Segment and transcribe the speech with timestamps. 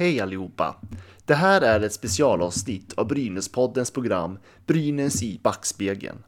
[0.00, 0.76] Hej allihopa!
[1.24, 6.18] Det här är ett specialavsnitt av Brynäspoddens program Brynäs i backspegeln.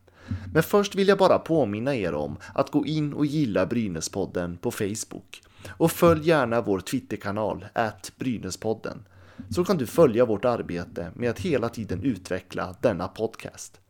[0.52, 4.70] Men först vill jag bara påminna er om att gå in och gilla Brynäspodden på
[4.70, 5.42] Facebook.
[5.68, 9.04] Och följ gärna vår Twitterkanal, at Brynäspodden.
[9.50, 13.81] Så kan du följa vårt arbete med att hela tiden utveckla denna podcast.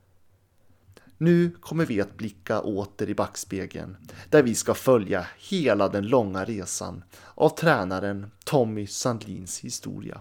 [1.23, 3.97] Nu kommer vi att blicka åter i backspegeln
[4.31, 10.21] där vi ska följa hela den långa resan av tränaren Tommy Sandlins historia.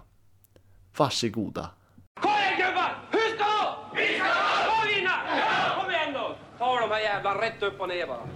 [0.97, 1.69] Varsågoda!
[2.21, 3.07] Kom igen gubbar!
[3.11, 3.45] Hur ska
[3.95, 5.11] det Vi ska Ska vinna?
[5.37, 5.81] Ja!
[5.81, 6.35] Kom igen då!
[6.57, 8.29] Ta de här jävla rätt upp och ner bara.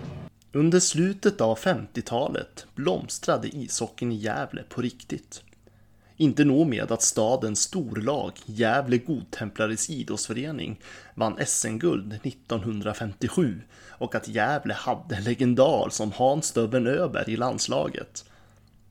[0.52, 5.44] Under slutet av 50-talet blomstrade ishockeyn i Gävle på riktigt.
[6.18, 10.80] Inte nog med att stadens storlag, Gävle Godtemplares idrottsförening,
[11.16, 18.26] vann SM-guld 1957 och att Gävle hade en legendar som Hans ”Döbben” Öberg i landslaget.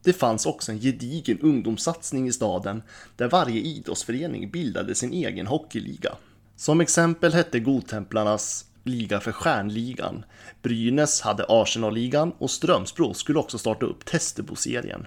[0.02, 2.82] Det fanns också en gedigen ungdomssatsning i staden
[3.16, 6.12] där varje idrottsförening bildade sin egen hockeyliga.
[6.56, 10.24] Som exempel hette Godtemplarnas liga för Stjärnligan.
[10.62, 15.06] Brynäs hade Arsenalligan och Strömsbro skulle också starta upp Testebo-serien.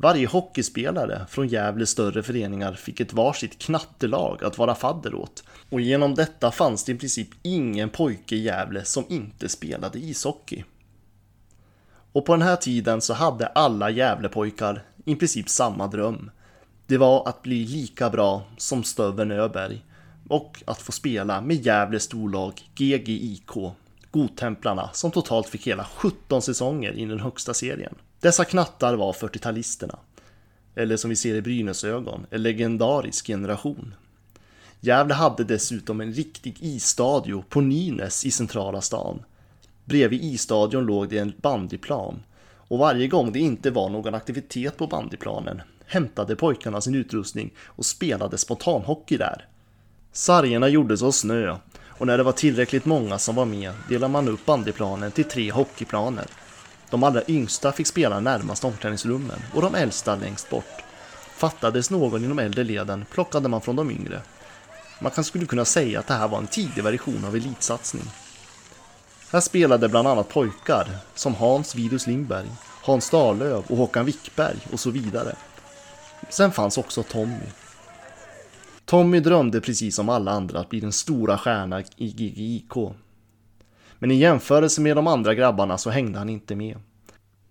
[0.00, 5.44] Varje hockeyspelare från Gävles större föreningar fick ett varsitt knattelag att vara fadder åt.
[5.70, 10.64] Och genom detta fanns det i princip ingen pojke i Gävle som inte spelade ishockey.
[12.12, 16.30] Och på den här tiden så hade alla Gävlepojkar i princip samma dröm.
[16.86, 19.84] Det var att bli lika bra som Stöven Öberg
[20.28, 23.50] och att få spela med Gävles storlag GGIK,
[24.10, 27.94] Godtemplarna, som totalt fick hela 17 säsonger i den högsta serien.
[28.20, 29.98] Dessa knattar var 40-talisterna.
[30.74, 33.94] Eller som vi ser i Brynäs ögon, en legendarisk generation.
[34.80, 39.22] Gävle hade dessutom en riktig isstadio på Nynäs i centrala stan.
[39.84, 42.22] Bredvid isstadion låg det en bandyplan
[42.68, 47.86] och varje gång det inte var någon aktivitet på bandyplanen hämtade pojkarna sin utrustning och
[47.86, 49.48] spelade spontanhockey där.
[50.12, 54.28] Sargerna gjordes av snö och när det var tillräckligt många som var med delade man
[54.28, 56.26] upp bandyplanen till tre hockeyplaner
[56.90, 60.84] de allra yngsta fick spela närmast omklädningsrummen och de äldsta längst bort.
[61.36, 64.20] Fattades någon i de äldre leden plockade man från de yngre.
[65.00, 68.04] Man kan skulle kunna säga att det här var en tidig version av elitsatsning.
[69.30, 72.46] Här spelade bland annat pojkar som Hans Vidus Lindberg,
[72.82, 75.36] Hans Dahlöf och Håkan Wickberg och så vidare.
[76.28, 77.46] Sen fanns också Tommy.
[78.84, 82.72] Tommy drömde precis som alla andra att bli den stora stjärnan i GGIK
[83.98, 86.76] men i jämförelse med de andra grabbarna så hängde han inte med.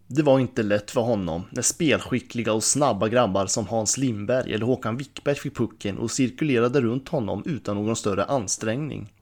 [0.08, 4.66] Det var inte lätt för honom när spelskickliga och snabba grabbar som Hans Lindberg eller
[4.66, 9.14] Håkan Wickberg fick pucken och cirkulerade runt honom utan någon större ansträngning.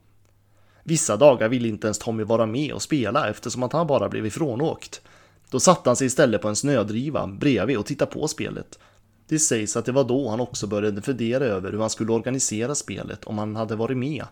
[0.84, 4.26] Vissa dagar ville inte ens Tommy vara med och spela eftersom att han bara blev
[4.26, 5.02] ifrånåkt.
[5.50, 8.80] Då satte han sig istället på en snödriva bredvid och tittade på spelet.
[9.28, 12.76] Det sägs att det var då han också började fundera över hur han skulle organisera
[12.76, 14.26] spelet om han hade varit med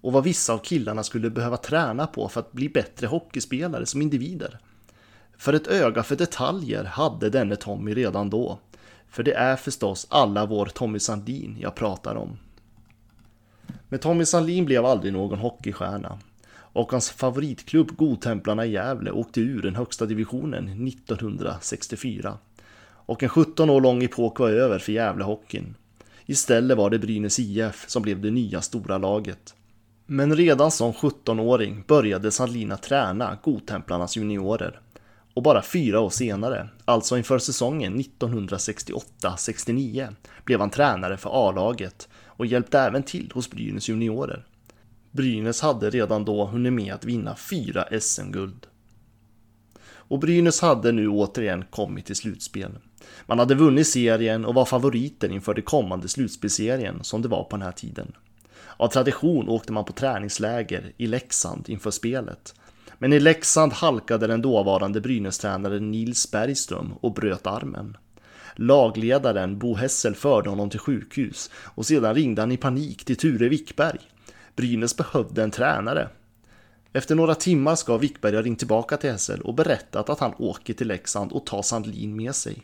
[0.00, 4.02] och vad vissa av killarna skulle behöva träna på för att bli bättre hockeyspelare som
[4.02, 4.58] individer.
[5.36, 8.58] För ett öga för detaljer hade denne Tommy redan då.
[9.08, 12.38] För det är förstås alla vår Tommy Sandin jag pratar om.
[13.88, 16.18] Men Tommy Sandin blev aldrig någon hockeystjärna.
[16.72, 22.38] Och hans favoritklubb Godtemplarna i Gävle åkte ur den högsta divisionen 1964.
[22.82, 25.74] Och en 17 år lång epok var över för Gävlehockeyn.
[26.26, 29.54] Istället var det Brynäs IF som blev det nya stora laget.
[30.12, 34.80] Men redan som 17-åring började Sandlina träna Godtemplarnas juniorer.
[35.34, 42.46] Och bara fyra år senare, alltså inför säsongen 1968-69, blev han tränare för A-laget och
[42.46, 44.46] hjälpte även till hos Brynäs juniorer.
[45.10, 48.66] Brynäs hade redan då hunnit med att vinna fyra SM-guld.
[49.92, 52.70] Och Brynäs hade nu återigen kommit till slutspel.
[53.26, 57.56] Man hade vunnit serien och var favoriter inför det kommande slutspelserien som det var på
[57.56, 58.12] den här tiden.
[58.80, 62.54] Av tradition åkte man på träningsläger i Leksand inför spelet.
[62.98, 67.96] Men i Leksand halkade den dåvarande Brynäs-tränaren Nils Bergström och bröt armen.
[68.56, 73.48] Lagledaren Bo Hessel förde honom till sjukhus och sedan ringde han i panik till Ture
[73.48, 73.98] Wickberg.
[74.56, 76.08] Brynäs behövde en tränare.
[76.92, 80.74] Efter några timmar ska Wickberg ha ringt tillbaka till Hessel och berättat att han åker
[80.74, 82.62] till Leksand och tar Sandlin med sig.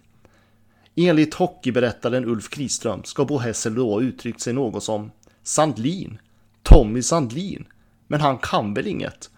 [0.95, 5.11] Enligt hockeyberättaren Ulf Kriström ska Bo Hessel då ha uttryckt sig något som
[5.47, 6.19] Sandlin.
[6.63, 7.67] Tommy Sandlin.
[8.07, 9.31] Men han kan väl inget?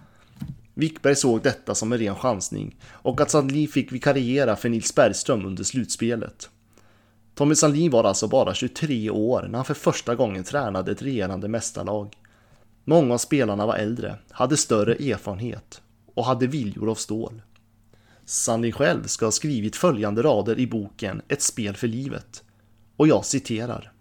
[0.74, 5.46] Wickberg såg detta som en ren chansning och att Sandlin fick vikariera för Nils Bergström
[5.46, 6.50] under slutspelet.
[7.34, 11.48] Tommy Sandlin var alltså bara 23 år när han för första gången tränade ett regerande
[11.48, 12.16] mästarlag.
[12.84, 15.82] Många av spelarna var äldre, hade större erfarenhet
[16.14, 17.42] och hade viljor av stål.
[18.24, 22.44] Sandlin själv ska ha skrivit följande rader i boken Ett spel för livet.
[22.96, 23.92] Och jag citerar.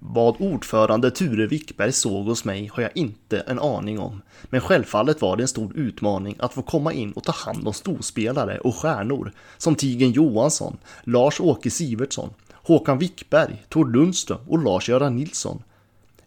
[0.00, 5.20] Vad ordförande Ture Wickberg såg hos mig har jag inte en aning om, men självfallet
[5.20, 8.76] var det en stor utmaning att få komma in och ta hand om storspelare och
[8.76, 15.62] stjärnor som Tigen Johansson, Lars-Åke Sivertsson, Håkan Wickberg, Tord Lundström och Lars-Göran Nilsson.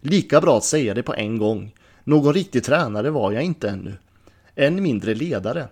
[0.02, 1.72] Lika bra att säga det på en gång.
[2.04, 3.94] Någon riktig tränare var jag inte ännu.
[4.56, 5.68] Än mindre ledare.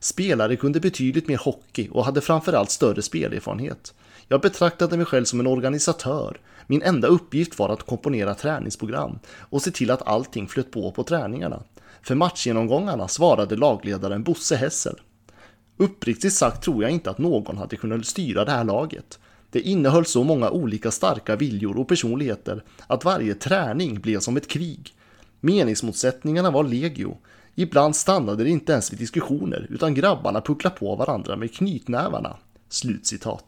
[0.00, 3.94] Spelare kunde betydligt mer hockey och hade framförallt större spelerfarenhet.
[4.28, 6.40] Jag betraktade mig själv som en organisatör.
[6.66, 11.02] Min enda uppgift var att komponera träningsprogram och se till att allting flöt på på
[11.02, 11.62] träningarna.
[12.02, 14.96] För matchgenomgångarna svarade lagledaren Bosse Hessel.
[15.76, 19.18] Uppriktigt sagt tror jag inte att någon hade kunnat styra det här laget.
[19.50, 24.48] Det innehöll så många olika starka viljor och personligheter att varje träning blev som ett
[24.48, 24.94] krig.
[25.40, 27.16] Meningsmotsättningarna var legio.
[27.54, 32.36] Ibland stannade det inte ens vid diskussioner utan grabbarna pucklade på varandra med knytnävarna.
[32.68, 33.44] Slutcitat.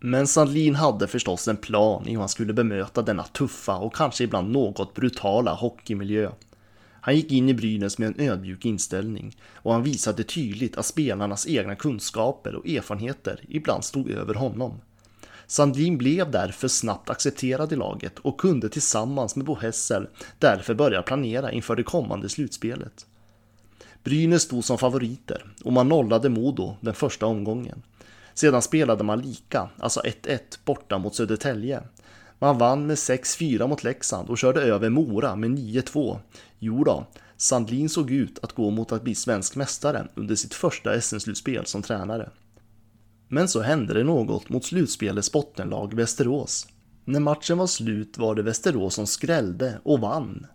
[0.00, 4.24] Men Sandlin hade förstås en plan i hur han skulle bemöta denna tuffa och kanske
[4.24, 6.30] ibland något brutala hockeymiljö.
[7.00, 11.46] Han gick in i Brynäs med en ödmjuk inställning och han visade tydligt att spelarnas
[11.46, 14.80] egna kunskaper och erfarenheter ibland stod över honom.
[15.46, 20.08] Sandlin blev därför snabbt accepterad i laget och kunde tillsammans med Bo Hessel
[20.38, 23.06] därför börja planera inför det kommande slutspelet.
[24.04, 27.82] Brynäs stod som favoriter och man nollade Modo den första omgången.
[28.38, 31.82] Sedan spelade man lika, alltså 1-1 borta mot Södertälje.
[32.38, 36.18] Man vann med 6-4 mot Leksand och körde över Mora med 9-2.
[36.58, 37.06] Jo då,
[37.36, 41.82] Sandlin såg ut att gå mot att bli svensk mästare under sitt första SM-slutspel som
[41.82, 42.30] tränare.
[43.28, 46.68] Men så hände det något mot slutspelets bottenlag Västerås.
[47.04, 50.46] När matchen var slut var det Västerås som skrällde och vann,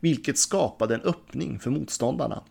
[0.00, 2.42] vilket skapade en öppning för motståndarna.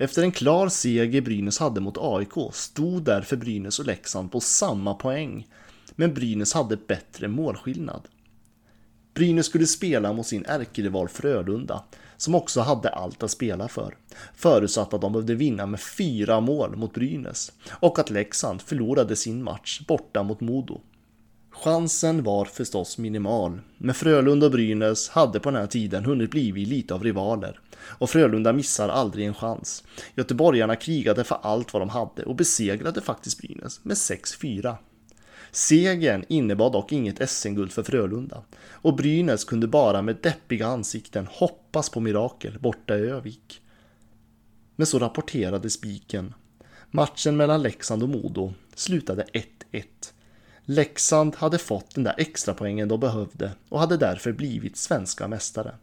[0.00, 4.94] Efter en klar seger Brynäs hade mot AIK stod därför Brynäs och Leksand på samma
[4.94, 5.46] poäng,
[5.96, 8.08] men Brynäs hade bättre målskillnad.
[9.14, 11.84] Brynäs skulle spela mot sin ärkerival Frölunda,
[12.16, 13.96] som också hade allt att spela för,
[14.34, 19.42] förutsatt att de behövde vinna med fyra mål mot Brynäs och att Leksand förlorade sin
[19.42, 20.80] match borta mot Modo.
[21.50, 26.68] Chansen var förstås minimal, men Frölunda och Brynäs hade på den här tiden hunnit blivit
[26.68, 29.84] lite av rivaler och Frölunda missar aldrig en chans.
[30.14, 34.76] Göteborgarna krigade för allt vad de hade och besegrade faktiskt Brynäs med 6-4.
[35.52, 41.90] Segern innebar dock inget SM-guld för Frölunda och Brynäs kunde bara med deppiga ansikten hoppas
[41.90, 43.60] på mirakel borta i Övik.
[44.76, 46.34] Men så rapporterade spiken.
[46.90, 49.24] Matchen mellan Leksand och Modo slutade
[49.72, 49.84] 1-1.
[50.70, 55.74] Leksand hade fått den där extra poängen de behövde och hade därför blivit svenska mästare.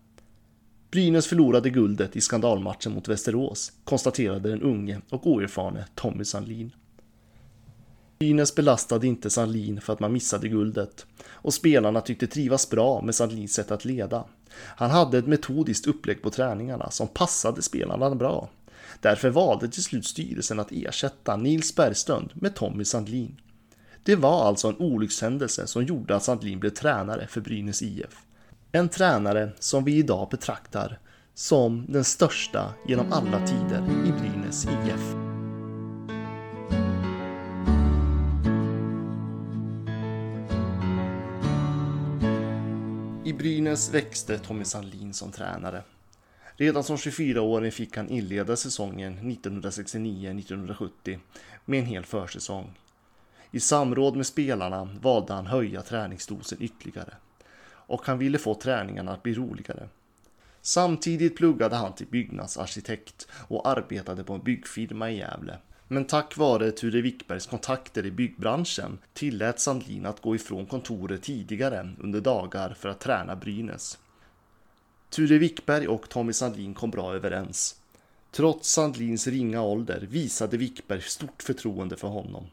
[0.92, 6.72] Brynäs förlorade guldet i skandalmatchen mot Västerås, konstaterade den unge och oerfarne Tommy Sandlin.
[8.20, 13.16] Brynäs belastade inte Sandlin för att man missade guldet och spelarna tyckte trivas bra med
[13.16, 14.26] Sandlins sätt att leda.
[14.54, 18.50] Han hade ett metodiskt upplägg på träningarna som passade spelarna bra.
[19.02, 23.38] Därför valde till slut styrelsen att ersätta Nils Bergström med Tommy Sandlin.
[24.08, 28.18] Det var alltså en olyckshändelse som gjorde att Sandlin blev tränare för Brynäs IF.
[28.72, 31.00] En tränare som vi idag betraktar
[31.34, 35.16] som den största genom alla tider i Brynäs IF.
[43.26, 45.84] I Brynäs växte Tommy Sandlin som tränare.
[46.56, 51.20] Redan som 24-åring fick han inleda säsongen 1969-1970
[51.66, 52.74] med en hel försäsong.
[53.52, 57.14] I samråd med spelarna valde han höja träningsdosen ytterligare
[57.88, 59.90] och han ville få träningarna att bli roligare.
[60.62, 65.58] Samtidigt pluggade han till byggnadsarkitekt och arbetade på en byggfirma i Gävle.
[65.88, 71.90] Men tack vare Ture Wickbergs kontakter i byggbranschen tillät Sandlin att gå ifrån kontoret tidigare
[72.00, 73.98] under dagar för att träna Brynäs.
[75.10, 77.82] Ture Wickberg och Tommy Sandlin kom bra överens.
[78.32, 82.48] Trots Sandlins ringa ålder visade Wickberg stort förtroende för honom.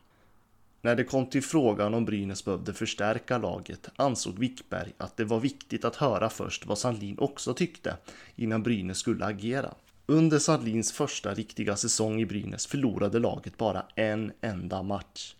[0.84, 5.40] När det kom till frågan om Brynäs behövde förstärka laget ansåg Wickberg att det var
[5.40, 7.96] viktigt att höra först vad Sandlin också tyckte
[8.36, 9.74] innan Brynäs skulle agera.
[10.06, 15.34] Under Sandlins första riktiga säsong i Brynäs förlorade laget bara en enda match.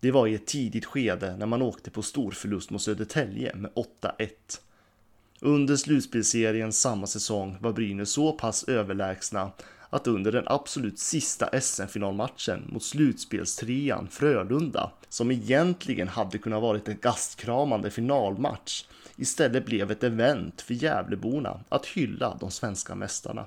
[0.00, 4.28] Det var i ett tidigt skede när man åkte på storförlust mot Södertälje med 8-1.
[5.40, 9.52] Under slutspelserien samma säsong var Brynäs så pass överlägsna
[9.90, 16.98] att under den absolut sista SM-finalmatchen mot slutspelstrean Frölunda, som egentligen hade kunnat varit en
[17.02, 18.84] gastkramande finalmatch,
[19.16, 23.46] istället blev ett event för Gävleborna att hylla de svenska mästarna.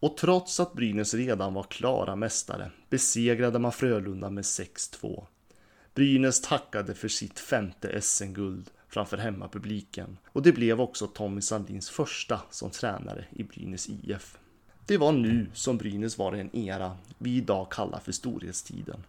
[0.00, 5.26] Och trots att Brynäs redan var klara mästare besegrade man Frölunda med 6-2.
[5.94, 12.40] Brynäs tackade för sitt femte SM-guld framför hemmapubliken och det blev också Tommy Sandlins första
[12.50, 14.38] som tränare i Brynäs IF.
[14.90, 19.04] Det var nu som Brynäs var i en era vi idag kallar för storhetstiden.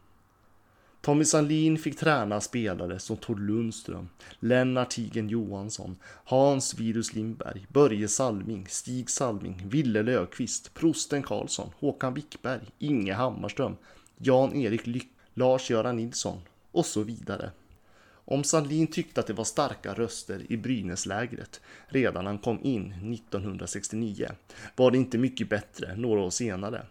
[1.01, 4.09] Tommy Sandlin fick träna spelare som Tord Lundström,
[4.39, 12.13] Lennart Tigen Johansson, Hans Virus Lindberg, Börje Salming, Stig Salming, Ville Löfqvist, Prosten Karlsson, Håkan
[12.13, 13.75] Wickberg, Inge Hammarström,
[14.17, 16.37] Jan-Erik Lyck, Lars-Göran Nilsson
[16.71, 17.51] och så vidare.
[18.25, 23.13] Om Sandlin tyckte att det var starka röster i Brynäslägret redan när han kom in
[23.13, 24.31] 1969
[24.75, 26.85] var det inte mycket bättre några år senare.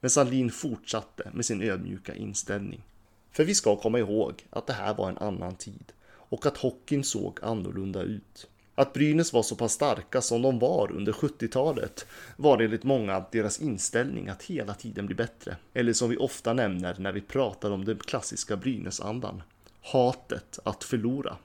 [0.00, 2.82] Men Sandlin fortsatte med sin ödmjuka inställning.
[3.30, 7.04] För vi ska komma ihåg att det här var en annan tid och att hockeyn
[7.04, 8.48] såg annorlunda ut.
[8.74, 13.60] Att Brynäs var så pass starka som de var under 70-talet var enligt många deras
[13.60, 15.56] inställning att hela tiden bli bättre.
[15.74, 19.42] Eller som vi ofta nämner när vi pratar om den klassiska Brynäsandan.
[19.82, 21.36] Hatet att förlora.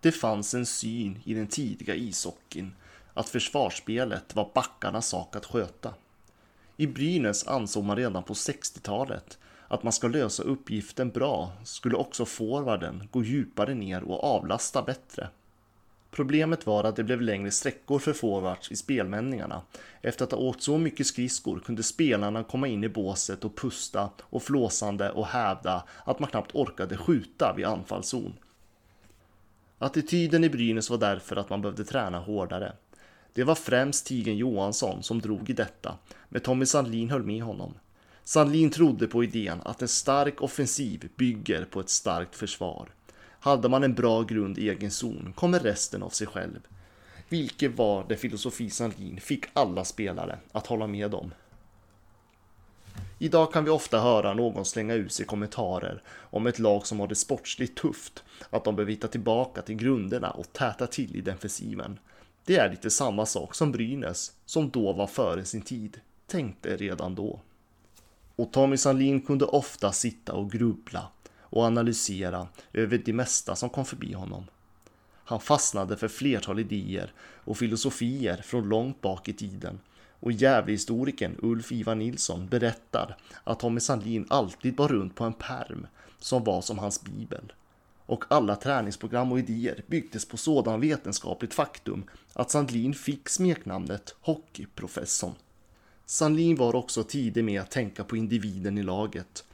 [0.00, 2.74] Det fanns en syn i den tidiga ishockeyn
[3.14, 5.94] att försvarsspelet var backarnas sak att sköta.
[6.76, 12.24] I Brynäs ansåg man redan på 60-talet att man ska lösa uppgiften bra skulle också
[12.24, 15.28] forwarden gå djupare ner och avlasta bättre.
[16.16, 19.62] Problemet var att det blev längre sträckor för forwards i spelmänningarna.
[20.00, 24.10] Efter att ha åkt så mycket skridskor kunde spelarna komma in i båset och pusta
[24.22, 28.34] och flåsande och hävda att man knappt orkade skjuta vid anfallszon.
[29.78, 32.72] Attityden i Brynäs var därför att man behövde träna hårdare.
[33.32, 37.74] Det var främst Tigen Johansson som drog i detta, men Tommy Sandlin höll med honom.
[38.24, 42.88] Sandlin trodde på idén att en stark offensiv bygger på ett starkt försvar.
[43.46, 46.60] Hade man en bra grund i egen zon kommer resten av sig själv.
[47.28, 51.34] Vilket var det filosofi Sandlin fick alla spelare att hålla med om.
[53.18, 57.08] Idag kan vi ofta höra någon slänga ut sig kommentarer om ett lag som har
[57.08, 61.98] det sportsligt tufft, att de behöver hitta tillbaka till grunderna och täta till i defensiven.
[62.44, 67.14] Det är lite samma sak som Brynäs, som då var före sin tid, tänkte redan
[67.14, 67.40] då.
[68.36, 71.08] Och Tommy Sandlin kunde ofta sitta och grubbla
[71.50, 74.46] och analysera över det mesta som kom förbi honom.
[75.24, 79.80] Han fastnade för flertal idéer och filosofier från långt bak i tiden
[80.20, 85.86] och Gävlehistorikern Ulf Ivar Nilsson berättar att Tommy Sandlin alltid bar runt på en perm
[86.18, 87.52] som var som hans bibel.
[88.06, 95.34] Och alla träningsprogram och idéer byggdes på sådan vetenskapligt faktum att Sandlin fick smeknamnet Hockeyprofessorn.
[96.06, 99.44] Sandlin var också tidig med att tänka på individen i laget.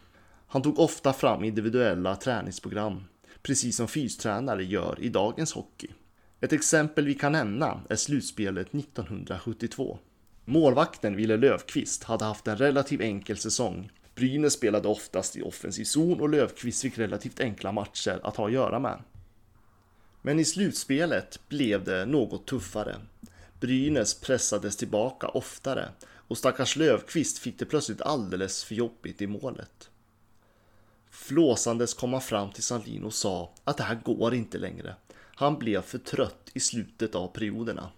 [0.53, 3.05] Han tog ofta fram individuella träningsprogram,
[3.43, 5.89] precis som fystränare gör i dagens hockey.
[6.41, 9.99] Ett exempel vi kan nämna är slutspelet 1972.
[10.45, 13.91] Målvakten Wille Löfqvist hade haft en relativt enkel säsong.
[14.15, 18.53] Brynäs spelade oftast i offensiv zon och Löfqvist fick relativt enkla matcher att ha att
[18.53, 19.03] göra med.
[20.23, 22.97] Men i slutspelet blev det något tuffare.
[23.61, 29.89] Brynäs pressades tillbaka oftare och stackars Löfqvist fick det plötsligt alldeles för jobbigt i målet.
[31.23, 34.95] Flåsandes kom han fram till Sandlin och sa att det här går inte längre.
[35.35, 37.91] Han blev för trött i slutet av perioderna.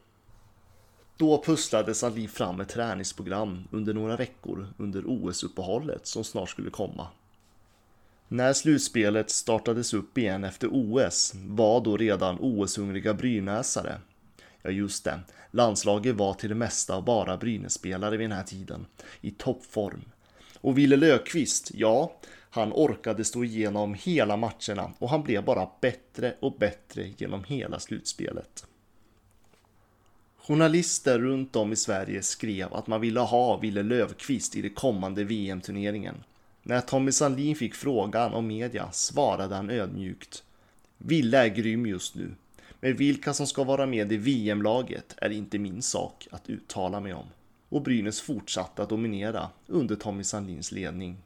[1.16, 7.06] Då pusslade Sandlin fram ett träningsprogram under några veckor under OS-uppehållet som snart skulle komma.
[8.28, 14.00] När slutspelet startades upp igen efter OS var då redan OS-hungriga brynäsare
[14.62, 18.86] Ja just det, landslaget var till det mesta bara brynespelare vid den här tiden,
[19.20, 20.04] i toppform.
[20.60, 22.20] Och Wille Löfqvist, ja,
[22.54, 27.80] han orkade stå igenom hela matcherna och han blev bara bättre och bättre genom hela
[27.80, 28.66] slutspelet.
[30.36, 35.24] Journalister runt om i Sverige skrev att man ville ha Wille Löfqvist i den kommande
[35.24, 36.14] VM-turneringen.
[36.62, 40.42] När Tommy Sandlin fick frågan om media svarade han ödmjukt.
[40.98, 42.34] Ville är grym just nu.
[42.80, 47.14] Men vilka som ska vara med i VM-laget är inte min sak att uttala mig
[47.14, 47.26] om.
[47.68, 51.16] Och Brynäs fortsatte att dominera under Tommy Sandlins ledning.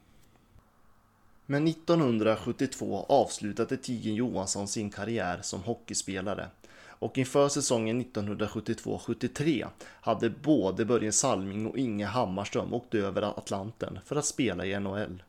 [1.51, 6.47] Men 1972 avslutade Tigen Johansson sin karriär som hockeyspelare
[6.87, 14.17] och inför säsongen 1972-73 hade både Börje Salming och Inge Hammarström åkt över Atlanten för
[14.17, 15.23] att spela i NHL.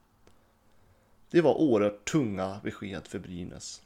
[1.31, 3.81] Det var oerhört tunga besked för Brynäs.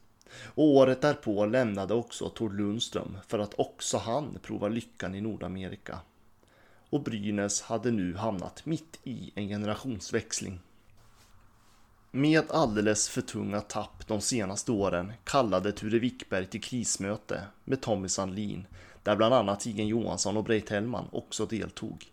[0.46, 6.00] Och året därpå lämnade också Tord Lundström för att också han prova lyckan i Nordamerika.
[6.90, 10.60] Och Brynäs hade nu hamnat mitt i en generationsväxling.
[12.16, 18.08] Med alldeles för tunga tapp de senaste åren kallade Ture Wickberg till krismöte med Tommy
[18.08, 18.68] Sandlin
[19.04, 22.06] där bland annat Tigen Johansson och Breit Hellman också deltog.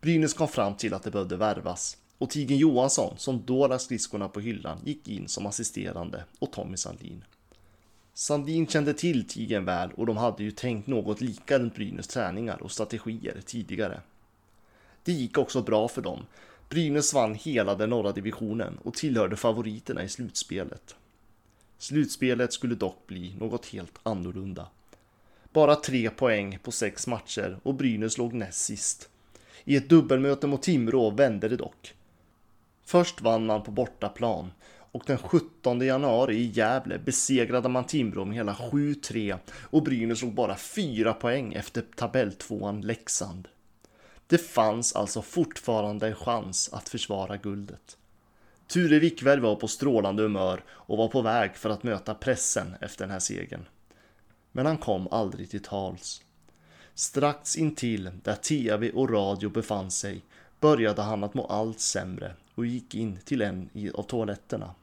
[0.00, 4.28] Brynäs kom fram till att det behövde värvas och Tigen Johansson, som då lade skridskorna
[4.28, 7.24] på hyllan, gick in som assisterande och Tommy Sandlin.
[8.14, 12.62] Sandin kände till Tigen väl och de hade ju tänkt något lika runt Brynäs träningar
[12.62, 14.00] och strategier tidigare.
[15.04, 16.26] Det gick också bra för dem.
[16.68, 20.96] Brynäs vann hela den norra divisionen och tillhörde favoriterna i slutspelet.
[21.78, 24.68] Slutspelet skulle dock bli något helt annorlunda.
[25.52, 29.08] Bara tre poäng på sex matcher och Brynäs låg näst sist.
[29.64, 31.94] I ett dubbelmöte mot Timrå vände det dock.
[32.84, 34.50] Först vann man på bortaplan
[34.92, 40.34] och den 17 januari i Gävle besegrade man Timrå med hela 7-3 och Brynäs låg
[40.34, 43.48] bara fyra poäng efter tabelltvåan Leksand.
[44.26, 47.96] Det fanns alltså fortfarande en chans att försvara guldet.
[48.66, 53.04] Ture Wickberg var på strålande humör och var på väg för att möta pressen efter
[53.04, 53.68] den här segern.
[54.52, 56.22] Men han kom aldrig till tals.
[56.94, 60.22] Strax intill där tv och radio befann sig
[60.60, 64.74] började han att må allt sämre och gick in till en av toaletterna.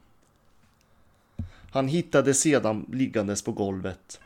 [1.71, 4.19] Han hittades sedan liggandes på golvet.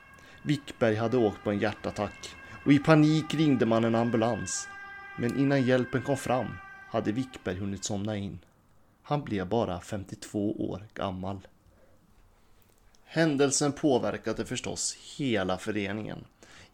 [0.43, 2.29] Wickberg hade åkt på en hjärtattack
[2.65, 4.67] och i panik ringde man en ambulans.
[5.19, 6.47] Men innan hjälpen kom fram
[6.89, 8.39] hade Wickberg hunnit somna in.
[9.03, 11.47] Han blev bara 52 år gammal.
[13.03, 16.25] Händelsen påverkade förstås hela föreningen.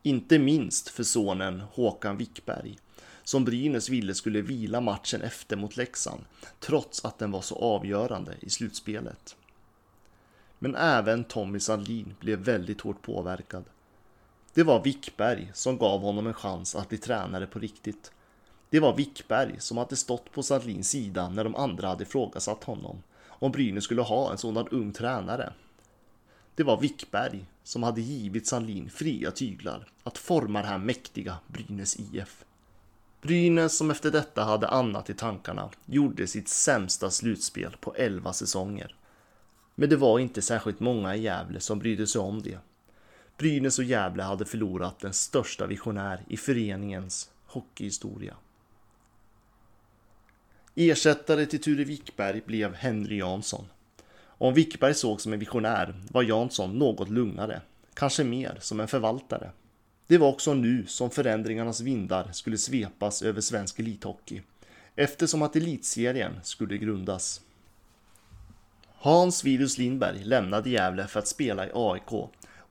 [0.02, 2.78] Inte minst för sonen Håkan Wickberg
[3.24, 6.26] som Brynäs ville skulle vila matchen efter mot Leksand
[6.60, 9.36] trots att den var så avgörande i slutspelet.
[10.60, 13.64] Men även Tommy Sandlin blev väldigt hårt påverkad.
[14.54, 18.12] Det var Wickberg som gav honom en chans att bli tränare på riktigt.
[18.74, 23.04] Det var Wickberg som hade stått på Sandlins sida när de andra hade ifrågasatt honom
[23.28, 25.54] om Brynäs skulle ha en sådan ung tränare.
[26.56, 32.00] Det var Wickberg som hade givit Sandlin fria tyglar att forma det här mäktiga Brynäs
[32.00, 32.46] IF.
[33.22, 38.96] Brynäs som efter detta hade annat i tankarna gjorde sitt sämsta slutspel på 11 säsonger.
[39.76, 42.58] Men det var inte särskilt många i Gävle som brydde sig om det.
[43.38, 48.36] Brynäs och Gävle hade förlorat den största visionär i föreningens hockeyhistoria.
[50.76, 53.66] Ersättare till Ture Wickberg blev Henry Jansson.
[54.26, 57.62] Om Wickberg såg som en visionär var Jansson något lugnare,
[57.94, 59.52] kanske mer som en förvaltare.
[60.08, 64.42] Det var också nu som förändringarnas vindar skulle svepas över svensk elithockey
[64.96, 67.42] eftersom att elitserien skulle grundas.
[68.96, 72.12] Hans Virus Lindberg lämnade Gävle för att spela i AIK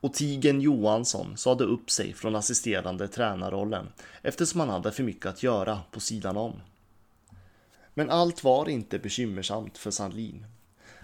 [0.01, 3.89] och Tigen Johansson sade upp sig från assisterande tränarrollen
[4.23, 6.53] eftersom han hade för mycket att göra på sidan om.
[7.95, 10.47] Men allt var inte bekymmersamt för Sandlin.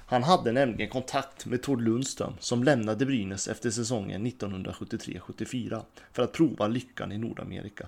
[0.07, 6.33] Han hade nämligen kontakt med Tord Lundström som lämnade Brynäs efter säsongen 1973-74 för att
[6.33, 7.87] prova lyckan i Nordamerika.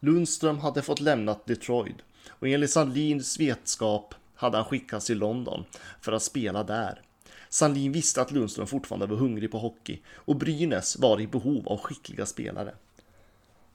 [0.00, 1.96] Lundström hade fått lämna Detroit
[2.28, 5.64] och enligt Sandlins vetskap hade han skickats till London
[6.00, 7.02] för att spela där.
[7.48, 11.78] Sandlin visste att Lundström fortfarande var hungrig på hockey och Brynäs var i behov av
[11.78, 12.74] skickliga spelare.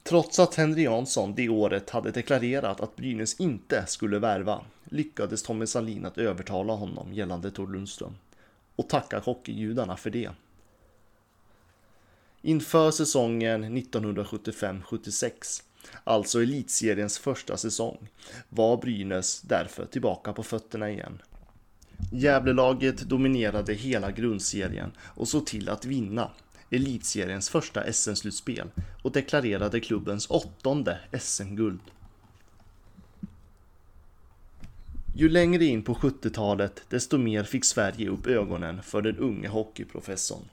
[0.08, 5.66] Trots att Henry Jansson det året hade deklarerat att Brynäs inte skulle värva lyckades Tommy
[5.66, 8.16] Salin att övertala honom gällande Tord Lundström
[8.76, 10.30] och tacka hockeygudarna för det.
[12.42, 15.62] Inför säsongen 1975-76,
[16.04, 18.08] alltså elitseriens första säsong,
[18.48, 21.22] var Brynäs därför tillbaka på fötterna igen.
[22.12, 26.30] Gävlelaget dominerade hela grundserien och såg till att vinna
[26.70, 28.68] elitseriens första SM-slutspel
[29.02, 31.80] och deklarerade klubbens åttonde SM-guld.
[35.14, 40.44] Ju längre in på 70-talet desto mer fick Sverige upp ögonen för den unge hockeyprofessorn.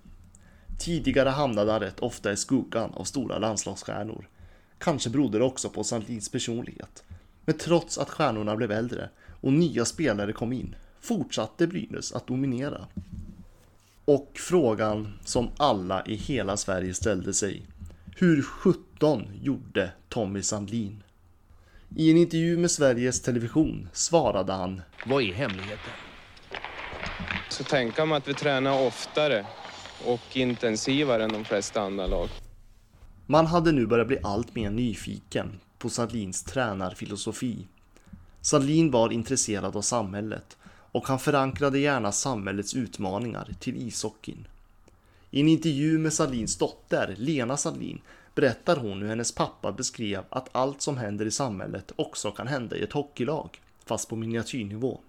[0.79, 4.29] Tidigare hamnade han rätt ofta i skuggan av stora landslagsstjärnor.
[4.77, 7.03] Kanske berodde det också på Sandlins personlighet.
[7.45, 9.09] Men trots att stjärnorna blev äldre
[9.41, 12.87] och nya spelare kom in fortsatte Brynäs att dominera.
[14.05, 17.65] Och frågan som alla i hela Sverige ställde sig.
[18.15, 21.03] Hur 17 gjorde Tommy Sandlin?
[21.95, 25.93] I en intervju med Sveriges Television svarade han Vad är hemligheten?
[27.49, 29.45] Så tänka mig att vi tränar oftare
[30.05, 32.27] och intensivare än de flesta andra lag.
[33.25, 37.67] Man hade nu börjat bli allt mer nyfiken på Sandlins tränarfilosofi.
[38.41, 40.57] Sandlin var intresserad av samhället
[40.93, 44.47] och han förankrade gärna samhällets utmaningar till ishockeyn.
[45.31, 48.01] I en intervju med Salins dotter, Lena Salin,
[48.35, 52.75] berättar hon hur hennes pappa beskrev att allt som händer i samhället också kan hända
[52.75, 54.99] i ett hockeylag, fast på miniatyrnivå.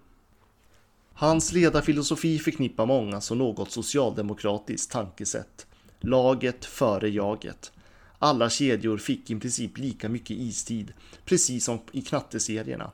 [1.13, 5.67] Hans ledarfilosofi förknippar många som något socialdemokratiskt tankesätt.
[5.99, 7.71] Laget före jaget.
[8.19, 10.93] Alla kedjor fick i princip lika mycket istid,
[11.25, 12.91] precis som i knatteserierna.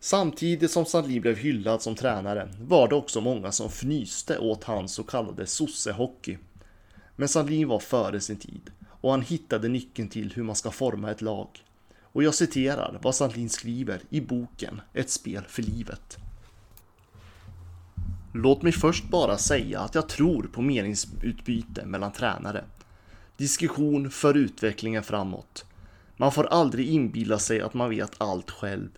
[0.00, 4.94] Samtidigt som Sandlin blev hyllad som tränare var det också många som fnyste åt hans
[4.94, 6.38] så kallade sossehockey.
[7.16, 11.10] Men Sandlin var före sin tid och han hittade nyckeln till hur man ska forma
[11.10, 11.48] ett lag.
[12.02, 16.18] Och jag citerar vad Sandlin skriver i boken Ett spel för livet.
[18.34, 22.64] Låt mig först bara säga att jag tror på meningsutbyte mellan tränare.
[23.36, 25.64] Diskussion för utvecklingen framåt.
[26.16, 28.88] Man får aldrig inbilla sig att man vet allt själv.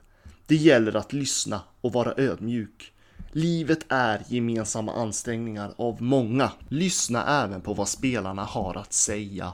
[0.51, 2.93] Det gäller att lyssna och vara ödmjuk.
[3.33, 6.53] Livet är gemensamma ansträngningar av många.
[6.69, 9.53] Lyssna även på vad spelarna har att säga.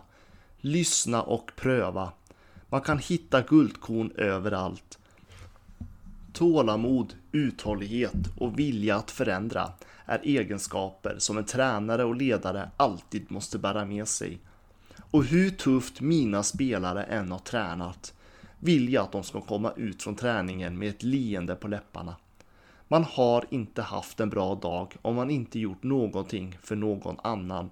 [0.60, 2.12] Lyssna och pröva.
[2.68, 4.98] Man kan hitta guldkorn överallt.
[6.32, 9.72] Tålamod, uthållighet och vilja att förändra
[10.06, 14.38] är egenskaper som en tränare och ledare alltid måste bära med sig.
[15.10, 18.12] Och hur tufft mina spelare än har tränat
[18.58, 22.16] vill jag att de ska komma ut från träningen med ett leende på läpparna.
[22.88, 27.70] Man har inte haft en bra dag om man inte gjort någonting för någon annan.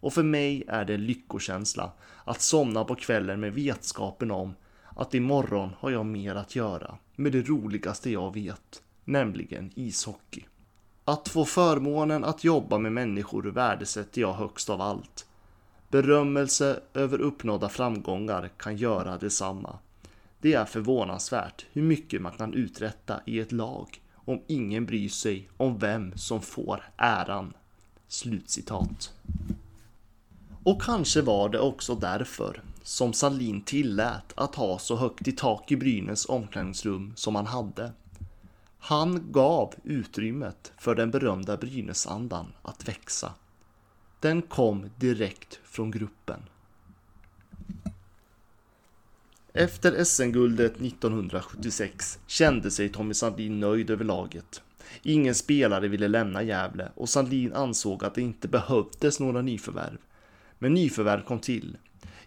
[0.00, 1.92] Och för mig är det en lyckokänsla
[2.24, 4.54] att somna på kvällen med vetskapen om
[4.96, 10.44] att imorgon har jag mer att göra med det roligaste jag vet, nämligen ishockey.
[11.04, 15.26] Att få förmånen att jobba med människor värdesätter jag högst av allt.
[15.90, 19.78] Berömmelse över uppnådda framgångar kan göra detsamma.
[20.40, 25.48] Det är förvånansvärt hur mycket man kan uträtta i ett lag om ingen bryr sig
[25.56, 27.52] om vem som får äran.
[28.08, 29.12] Slutcitat.
[30.62, 35.72] Och kanske var det också därför som Salin tillät att ha så högt i tak
[35.72, 37.92] i Brynäs omklädningsrum som han hade.
[38.78, 43.32] Han gav utrymmet för den berömda Brynäsandan att växa.
[44.20, 46.42] Den kom direkt från gruppen.
[49.58, 54.62] Efter SM-guldet 1976 kände sig Tommy Sandlin nöjd över laget.
[55.02, 59.98] Ingen spelare ville lämna Gävle och Sandlin ansåg att det inte behövdes några nyförvärv.
[60.58, 61.76] Men nyförvärv kom till.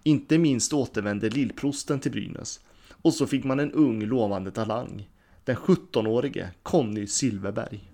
[0.04, 2.60] Inte minst återvände lillprosten till Brynäs.
[2.89, 5.10] Och så fick man en ung lovande talang.
[5.44, 7.92] Den 17-årige Conny Silverberg.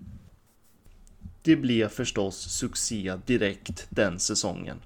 [1.42, 4.76] Det blev förstås succé direkt den säsongen.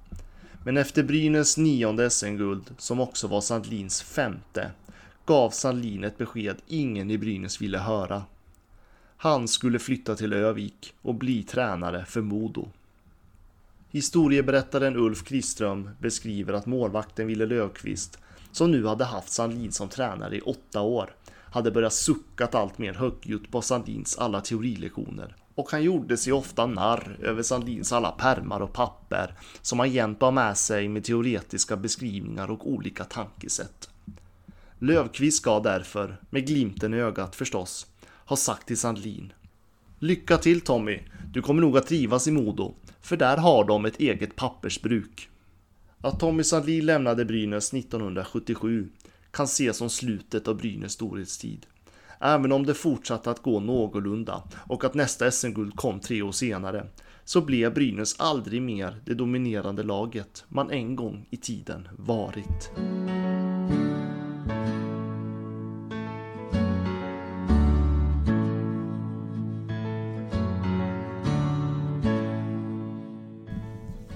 [0.65, 4.71] Men efter Brynäs nionde SM-guld, som också var Sandlins femte,
[5.25, 8.23] gav Sandlin ett besked ingen i Brynäs ville höra.
[9.17, 12.69] Han skulle flytta till Övik och bli tränare för Modo.
[13.91, 18.19] Historieberättaren Ulf Kriström beskriver att målvakten Ville Löfqvist,
[18.53, 22.95] som nu hade haft Sandlin som tränare i åtta år, hade börjat suckat allt mer
[22.95, 28.61] högljutt på Sandins alla teorilektioner och han gjorde sig ofta narr över Sandlins alla permar
[28.61, 33.91] och papper som han jämt bar med sig med teoretiska beskrivningar och olika tankesätt.
[34.79, 37.87] Lövqvist ska därför, med glimten i ögat förstås,
[38.25, 39.33] ha sagt till Sandlin
[39.99, 41.01] Lycka till Tommy,
[41.33, 45.29] du kommer nog att trivas i Modo, för där har de ett eget pappersbruk.
[46.01, 48.89] Att Tommy Sandlin lämnade Brynäs 1977
[49.31, 51.67] kan ses som slutet av Brynäs storhetstid.
[52.21, 56.87] Även om det fortsatte att gå någorlunda och att nästa SM-guld kom tre år senare
[57.25, 62.71] så blev Brynäs aldrig mer det dominerande laget man en gång i tiden varit.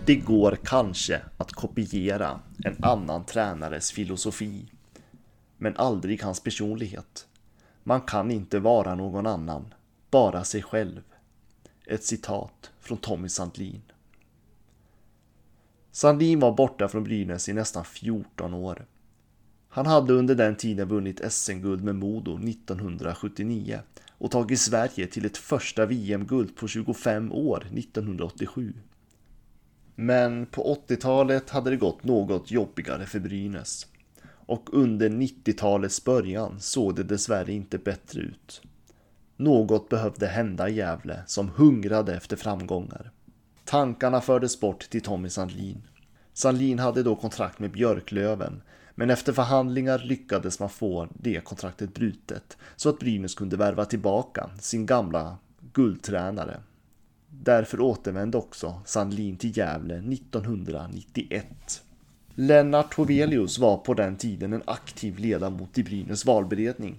[0.06, 4.66] Det går kanske att kopiera en annan tränares filosofi,
[5.58, 7.26] men aldrig hans personlighet.
[7.86, 9.74] Man kan inte vara någon annan,
[10.10, 11.00] bara sig själv.
[11.86, 13.82] Ett citat från Tommy Sandlin.
[15.92, 18.86] Sandlin var borta från Brynäs i nästan 14 år.
[19.68, 23.80] Han hade under den tiden vunnit SM-guld med Modo 1979
[24.18, 28.72] och tagit Sverige till ett första VM-guld på 25 år 1987.
[29.94, 33.86] Men på 80-talet hade det gått något jobbigare för Brynäs
[34.46, 38.62] och under 90-talets början såg det dessvärre inte bättre ut.
[39.36, 43.10] Något behövde hända i Gävle som hungrade efter framgångar.
[43.64, 45.82] Tankarna fördes bort till Tommy Sandlin.
[46.32, 48.62] Sandlin hade då kontrakt med Björklöven
[48.94, 54.50] men efter förhandlingar lyckades man få det kontraktet brutet så att Brynäs kunde värva tillbaka
[54.60, 55.38] sin gamla
[55.72, 56.60] guldtränare.
[57.28, 61.83] Därför återvände också Sandlin till Gävle 1991.
[62.36, 66.96] Lennart Hovelius var på den tiden en aktiv ledamot i Brynäs valberedning.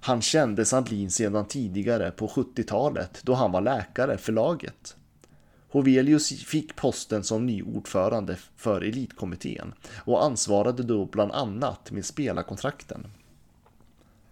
[0.00, 4.96] Han kände Sandlin sedan tidigare på 70-talet då han var läkare för laget.
[5.68, 13.06] Hovelius fick posten som ny ordförande för elitkommittén och ansvarade då bland annat med spelarkontrakten.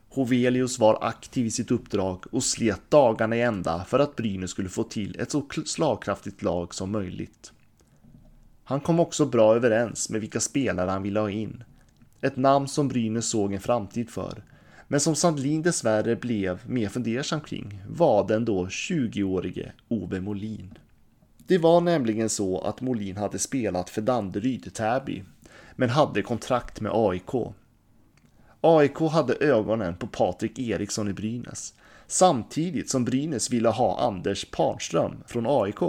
[0.08, 4.68] Hovelius var aktiv i sitt uppdrag och slet dagarna i ända för att Brynäs skulle
[4.68, 7.52] få till ett så slagkraftigt lag som möjligt.
[8.70, 11.64] Han kom också bra överens med vilka spelare han ville ha in.
[12.20, 14.42] Ett namn som Brynäs såg en framtid för,
[14.88, 20.78] men som Sandlin dessvärre blev mer fundersam kring var den då 20-årige Ove Molin.
[21.46, 25.24] Det var nämligen så att Molin hade spelat för Danderyd Täby,
[25.76, 27.34] men hade kontrakt med AIK.
[28.60, 31.74] AIK hade ögonen på Patrik Eriksson i Brynäs,
[32.06, 35.82] samtidigt som Brynäs ville ha Anders Parnström från AIK.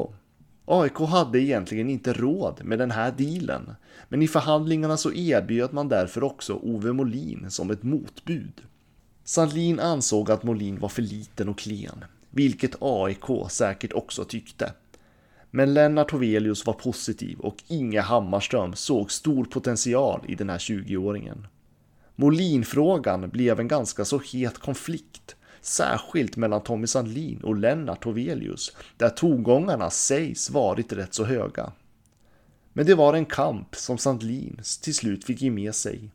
[0.73, 3.75] AIK hade egentligen inte råd med den här dealen,
[4.09, 8.61] men i förhandlingarna så erbjöd man därför också Ove Molin som ett motbud.
[9.23, 14.73] Sandlin ansåg att Molin var för liten och klen, vilket AIK säkert också tyckte.
[15.49, 21.47] Men Lennart Hovelius var positiv och Inge Hammarström såg stor potential i den här 20-åringen.
[22.15, 29.09] Molinfrågan blev en ganska så het konflikt, särskilt mellan Tommy Sandlin och Lennart Hovelius, där
[29.09, 31.71] tongångarna sägs varit rätt så höga.
[32.73, 36.11] Men det var en kamp som Sandlin till slut fick ge med sig,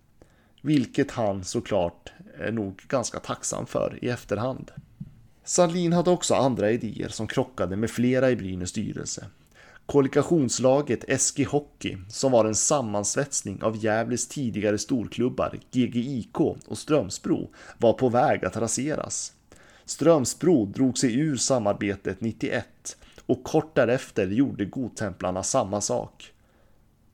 [0.62, 4.70] vilket han såklart är nog ganska tacksam för i efterhand.
[5.44, 9.26] Sandlin hade också andra idéer som krockade med flera i Brynäs styrelse.
[9.86, 17.92] Kollikationslaget SG Hockey, som var en sammansvetsning av Gävles tidigare storklubbar GGIK och Strömsbro, var
[17.92, 19.32] på väg att raseras.
[19.86, 22.96] Strömsbro drog sig ur samarbetet 91
[23.26, 26.32] och kort därefter gjorde Godtemplarna samma sak.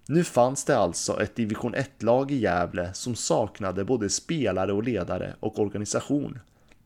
[0.08, 5.34] Nu fanns det alltså ett division 1-lag i Gävle som saknade både spelare och ledare
[5.40, 6.38] och organisation.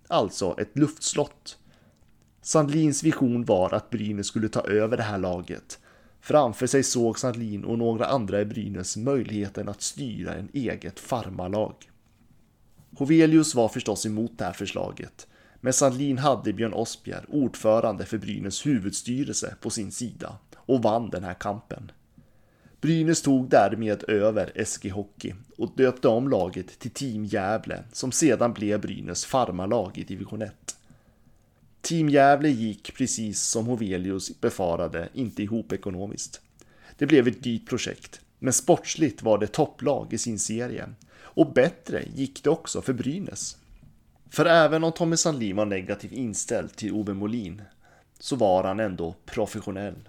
[0.08, 1.58] Alltså ett luftslott.
[2.42, 5.78] Sandlins vision var att Brynäs skulle ta över det här laget.
[6.20, 11.74] Framför sig såg Sandlin och några andra i Brynäs möjligheten att styra en eget farmalag.
[12.98, 15.26] Hovelius var förstås emot det här förslaget,
[15.60, 21.24] men Sandlin hade Björn Osbjer, ordförande för Brynäs huvudstyrelse, på sin sida och vann den
[21.24, 21.92] här kampen.
[22.80, 28.52] Brynäs tog därmed över SG Hockey och döpte om laget till Team Gävle som sedan
[28.52, 30.76] blev Brynäs farmarlag i division 1.
[31.80, 36.40] Team Gävle gick precis som Hovelius befarade inte ihop ekonomiskt.
[36.98, 40.88] Det blev ett dyrt projekt, men sportsligt var det topplag i sin serie
[41.18, 43.56] och bättre gick det också för Brynäs.
[44.30, 47.62] För även om Tommy Sandlin var negativt inställd till Ove Molin
[48.18, 50.08] så var han ändå professionell.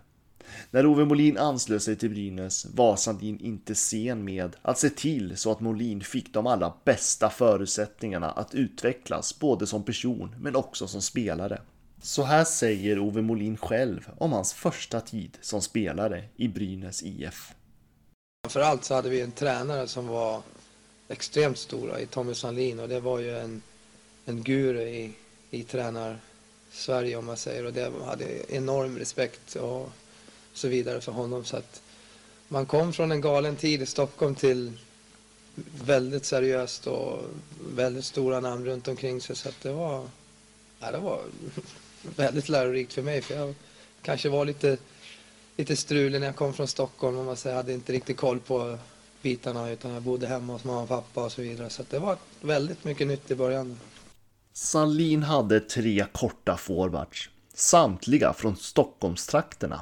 [0.72, 5.38] När Ove Molin anslöt sig till Brynäs var Sandin inte sen med att se till
[5.38, 10.88] så att Molin fick de allra bästa förutsättningarna att utvecklas både som person men också
[10.88, 11.62] som spelare.
[12.02, 17.54] Så här säger Ove Molin själv om hans första tid som spelare i Brynäs IF.
[18.44, 20.42] Framförallt så hade vi en tränare som var
[21.08, 23.62] extremt stora i Tommy Sandlin och det var ju en,
[24.28, 25.14] en guru i,
[25.52, 29.90] i tränar-Sverige om man säger och det hade enorm respekt och
[30.54, 31.46] så vidare för honom.
[31.46, 31.82] Så att
[32.48, 34.72] man kom från en galen tid i Stockholm till
[35.86, 37.22] väldigt seriöst och
[37.76, 39.36] väldigt stora namn runt omkring sig.
[39.36, 40.10] Så att det var,
[40.80, 41.22] ja, det var
[42.16, 43.22] väldigt lärorikt för mig.
[43.22, 43.56] För jag
[44.02, 44.78] kanske var lite,
[45.56, 47.18] lite strulig när jag kom från Stockholm.
[47.18, 47.56] Om man säger.
[47.56, 48.78] Jag hade inte riktigt koll på
[49.22, 51.70] bitarna utan jag bodde hemma hos mamma och pappa och så vidare.
[51.70, 53.80] Så det var väldigt mycket nytt i början.
[54.60, 59.82] Salin hade tre korta forwards, samtliga från Stockholmstrakterna.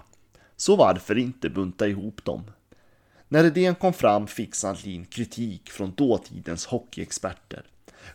[0.56, 2.44] Så varför inte bunta ihop dem?
[3.28, 7.64] När idén kom fram fick Sandlin kritik från dåtidens hockeyexperter.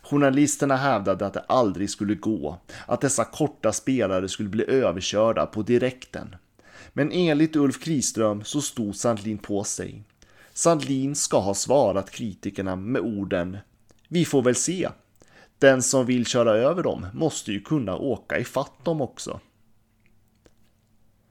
[0.03, 5.61] Journalisterna hävdade att det aldrig skulle gå, att dessa korta spelare skulle bli överkörda på
[5.61, 6.35] direkten.
[6.93, 10.03] Men enligt Ulf Kriström så stod Sandlin på sig.
[10.53, 13.57] Sandlin ska ha svarat kritikerna med orden
[14.07, 14.89] Vi får väl se.
[15.61, 19.39] Den som vill köra över dem måste ju kunna åka i fatt dem också.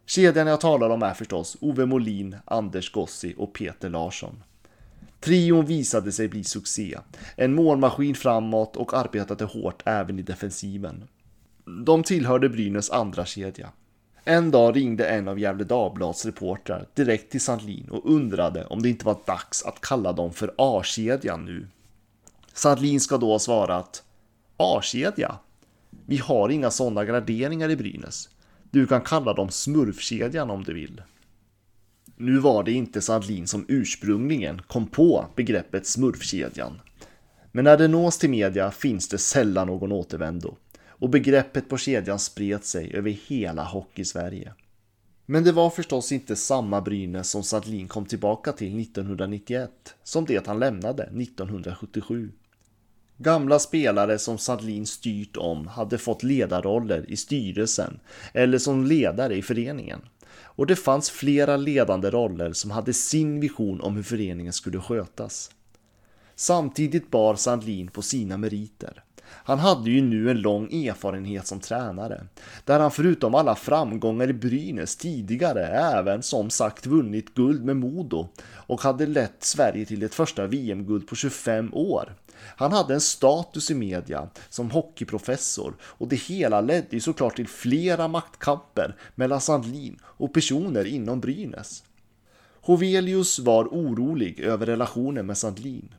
[0.06, 4.42] Kedjan jag talar om är förstås Ove Molin, Anders Gossi och Peter Larsson.
[5.20, 6.98] Trion visade sig bli succé.
[7.36, 11.08] En målmaskin framåt och arbetade hårt även i defensiven.
[11.84, 13.72] De tillhörde Brynäs andra kedja.
[14.24, 18.88] En dag ringde en av Gefle Dagblads reportrar direkt till Sandlin och undrade om det
[18.88, 21.68] inte var dags att kalla dem för A-kedjan nu.
[22.52, 24.04] Sandlin ska då ha svarat
[24.62, 25.38] A-kedja?
[26.06, 28.28] Vi har inga sådana graderingar i Brynäs.
[28.70, 31.02] Du kan kalla dem smurfkedjan om du vill.
[32.16, 36.80] Nu var det inte Sandlin som ursprungligen kom på begreppet smurfkedjan.
[37.52, 40.56] Men när det nås till media finns det sällan någon återvändo
[40.88, 44.54] och begreppet på kedjan spred sig över hela Hockeysverige.
[45.26, 49.70] Men det var förstås inte samma Brynäs som Sandlin kom tillbaka till 1991
[50.02, 52.30] som det han lämnade 1977.
[53.22, 58.00] Gamla spelare som Sandlin styrt om hade fått ledarroller i styrelsen
[58.34, 60.00] eller som ledare i föreningen.
[60.40, 65.50] Och det fanns flera ledande roller som hade sin vision om hur föreningen skulle skötas.
[66.34, 69.04] Samtidigt bar Sandlin på sina meriter.
[69.32, 72.26] Han hade ju nu en lång erfarenhet som tränare,
[72.64, 78.28] där han förutom alla framgångar i Brynäs tidigare även som sagt vunnit guld med Modo
[78.42, 82.14] och hade lett Sverige till ett första VM-guld på 25 år.
[82.56, 87.48] Han hade en status i media som hockeyprofessor och det hela ledde ju såklart till
[87.48, 91.82] flera maktkamper mellan Sandlin och personer inom Brynäs.
[92.62, 95.94] Hovelius var orolig över relationen med Sandlin,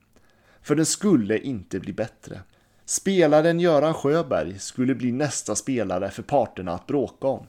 [0.61, 2.41] för den skulle inte bli bättre.
[2.85, 7.47] Spelaren Göran Sjöberg skulle bli nästa spelare för parterna att bråka om.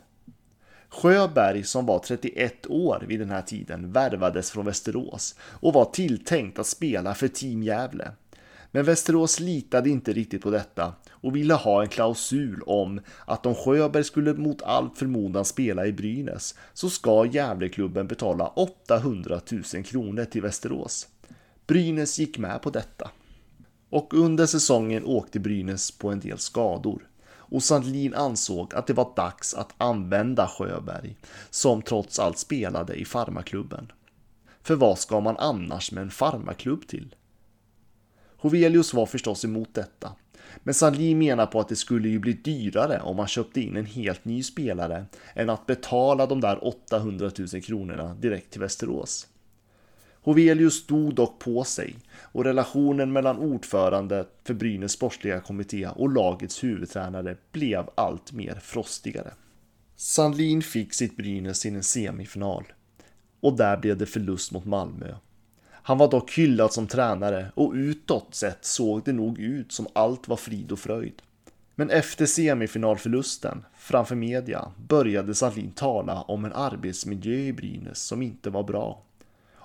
[0.88, 6.58] Sjöberg, som var 31 år vid den här tiden, värvades från Västerås och var tilltänkt
[6.58, 8.10] att spela för Team Gävle.
[8.74, 13.54] Men Västerås litade inte riktigt på detta och ville ha en klausul om att om
[13.54, 19.40] Sjöberg skulle mot all förmodan spela i Brynäs så ska Gävleklubben betala 800
[19.74, 21.08] 000 kronor till Västerås.
[21.66, 23.10] Brynäs gick med på detta.
[23.90, 27.08] Och under säsongen åkte Brynäs på en del skador.
[27.28, 31.16] Och Sandlin ansåg att det var dags att använda Sjöberg,
[31.50, 33.92] som trots allt spelade i farmaklubben.
[34.62, 37.14] För vad ska man annars med en farmaklubb till?
[38.42, 40.12] Hovelius var förstås emot detta.
[40.62, 43.86] Men Sandlin menar på att det skulle ju bli dyrare om man köpte in en
[43.86, 49.26] helt ny spelare än att betala de där 800 000 kronorna direkt till Västerås.
[50.22, 56.64] Hovelius stod dock på sig och relationen mellan ordförande för Brynäs sportsliga kommitté och lagets
[56.64, 59.32] huvudtränare blev allt mer frostigare.
[59.96, 62.64] Sandlin fick sitt Brynäs till en semifinal
[63.40, 65.14] och där blev det förlust mot Malmö.
[65.82, 70.28] Han var dock hyllad som tränare och utåt sett såg det nog ut som allt
[70.28, 71.22] var frid och fröjd.
[71.74, 78.50] Men efter semifinalförlusten framför media började Sandlin tala om en arbetsmiljö i Brynäs som inte
[78.50, 79.02] var bra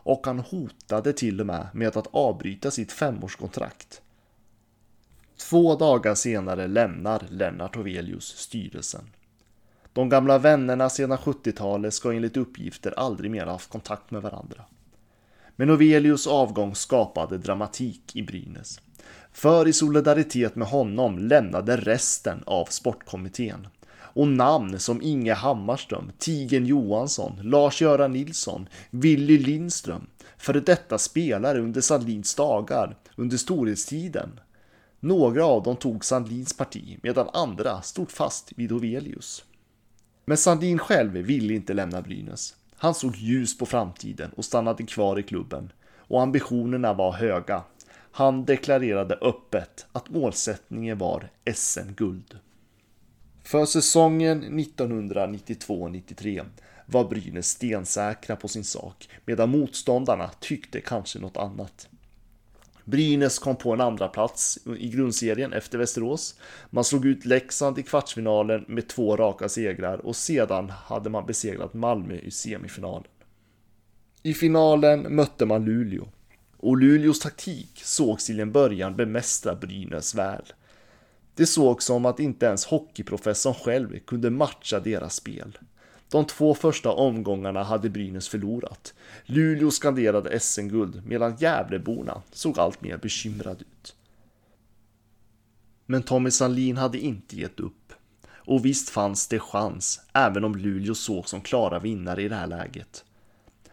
[0.07, 4.01] och han hotade till och med med att avbryta sitt femårskontrakt.
[5.37, 9.09] Två dagar senare lämnar Lennart Hovelius styrelsen.
[9.93, 14.65] De gamla vännerna sedan 70-talet ska enligt uppgifter aldrig mer haft kontakt med varandra.
[15.59, 18.79] Men Ovelius avgång skapade dramatik i Brynäs.
[19.31, 23.67] För i solidaritet med honom lämnade resten av sportkommittén
[24.17, 31.81] och namn som Inge Hammarström, Tigen Johansson, Lars-Göran Nilsson, Willy Lindström, före detta spelare under
[31.81, 34.39] Sandlins dagar under storhetstiden.
[34.99, 39.43] Några av dem tog Sandlins parti medan andra stod fast vid Ovelius.
[40.25, 42.55] Men Sandin själv ville inte lämna Brynäs.
[42.77, 47.63] Han såg ljus på framtiden och stannade kvar i klubben och ambitionerna var höga.
[48.11, 52.39] Han deklarerade öppet att målsättningen var SM-guld.
[53.43, 56.45] För säsongen 1992-93
[56.85, 61.89] var Brynäs stensäkra på sin sak, medan motståndarna tyckte kanske något annat.
[62.87, 66.35] Brynäs kom på en andra plats i grundserien efter Västerås.
[66.69, 71.73] Man slog ut Leksand i kvartsfinalen med två raka segrar och sedan hade man besegrat
[71.73, 73.07] Malmö i semifinalen.
[74.23, 76.07] I finalen mötte man Luleå
[76.57, 80.45] och Luleås taktik sågs till en början bemästra Brynäs väl.
[81.35, 85.57] Det sågs som att inte ens hockeyprofessorn själv kunde matcha deras spel.
[86.09, 88.93] De två första omgångarna hade Brynäs förlorat.
[89.25, 93.95] Luleå skanderade SM-guld medan Gävleborna såg allt mer bekymrade ut.
[95.85, 97.93] Men Tommy Sandlin hade inte gett upp.
[98.29, 102.47] Och visst fanns det chans, även om Luleå såg som klara vinnare i det här
[102.47, 103.05] läget.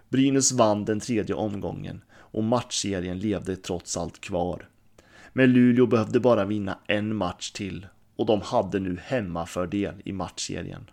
[0.09, 4.69] Brynäs vann den tredje omgången och matchserien levde trots allt kvar.
[5.33, 10.91] Men Luleå behövde bara vinna en match till och de hade nu hemmafördel i matchserien.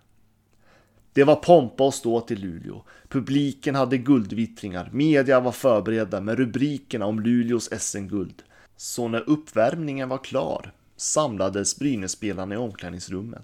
[1.14, 2.84] Det var pompa och stå till Luleå.
[3.10, 8.44] Publiken hade guldvittringar, media var förberedda med rubrikerna om Luleås SM-guld.
[8.76, 13.44] Så när uppvärmningen var klar samlades Brynässpelarna i omklädningsrummen.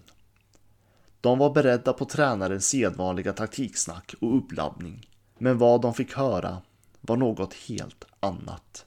[1.21, 5.09] De var beredda på tränarens sedvanliga taktiksnack och uppladdning.
[5.37, 6.57] Men vad de fick höra
[7.01, 8.85] var något helt annat.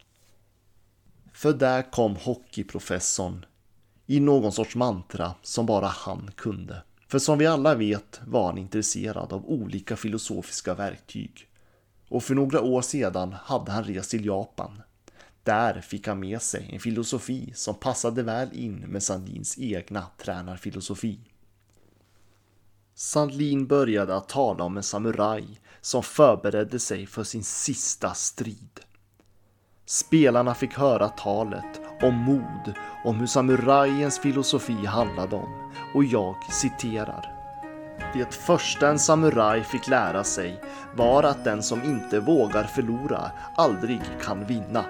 [1.32, 3.46] För där kom hockeyprofessorn
[4.06, 6.82] i någon sorts mantra som bara han kunde.
[7.10, 11.48] För som vi alla vet var han intresserad av olika filosofiska verktyg.
[12.08, 14.82] Och för några år sedan hade han rest till Japan.
[15.42, 21.18] Där fick han med sig en filosofi som passade väl in med Sandins egna tränarfilosofi.
[22.94, 28.80] Sandlin började att tala om en samuraj som förberedde sig för sin sista strid.
[29.90, 32.74] Spelarna fick höra talet om mod,
[33.04, 35.72] om hur samurajens filosofi handlade om.
[35.94, 37.34] Och jag citerar.
[38.14, 40.60] Det första en samuraj fick lära sig
[40.94, 44.84] var att den som inte vågar förlora aldrig kan vinna.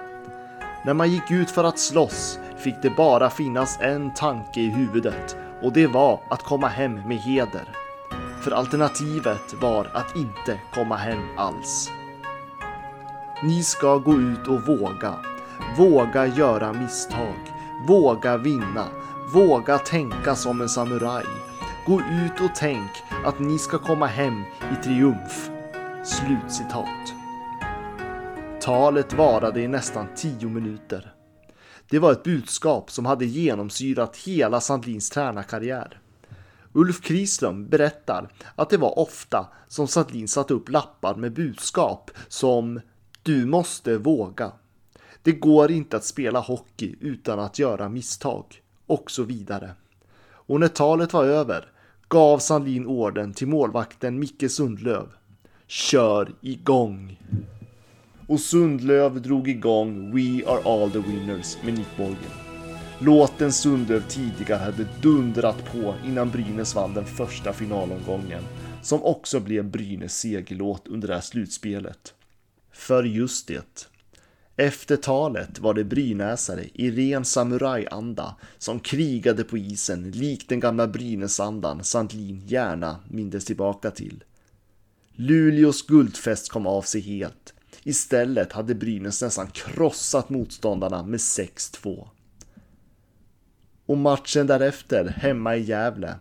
[0.85, 5.35] När man gick ut för att slåss fick det bara finnas en tanke i huvudet
[5.61, 7.69] och det var att komma hem med heder.
[8.43, 11.91] För alternativet var att inte komma hem alls.
[13.43, 15.15] Ni ska gå ut och våga.
[15.77, 17.35] Våga göra misstag.
[17.87, 18.87] Våga vinna.
[19.33, 21.25] Våga tänka som en samuraj.
[21.87, 22.91] Gå ut och tänk
[23.25, 25.49] att ni ska komma hem i triumf.
[26.03, 27.13] Slutcitat.
[28.61, 31.13] Talet varade i nästan tio minuter.
[31.89, 36.01] Det var ett budskap som hade genomsyrat hela Sandlins tränarkarriär.
[36.73, 42.81] Ulf Kriström berättar att det var ofta som Sandlin satte upp lappar med budskap som
[43.23, 44.51] du måste våga.
[45.23, 48.45] Det går inte att spela hockey utan att göra misstag
[48.87, 49.71] och så vidare.
[50.23, 51.71] Och när talet var över
[52.07, 55.07] gav Sandlin orden till målvakten Micke Sundlöv.
[55.67, 57.19] Kör igång!
[58.27, 62.17] Och Sundlöv drog igång We are all the winners med Nick Borgen.
[62.99, 68.43] Låten Sundlöv tidigare hade dundrat på innan Brynäs vann den första finalomgången,
[68.81, 72.13] som också blev Brynäs segerlåt under det här slutspelet.
[72.71, 73.87] För just det.
[74.55, 80.87] Efter talet var det brynäsare i ren samurajanda som krigade på isen likt den gamla
[80.87, 84.23] Brynäsandan Sandlin gärna mindes tillbaka till.
[85.15, 87.53] Luleås guldfest kom av sig helt.
[87.83, 92.07] Istället hade Brynäs nästan krossat motståndarna med 6-2.
[93.85, 96.15] Och matchen därefter hemma i Gävle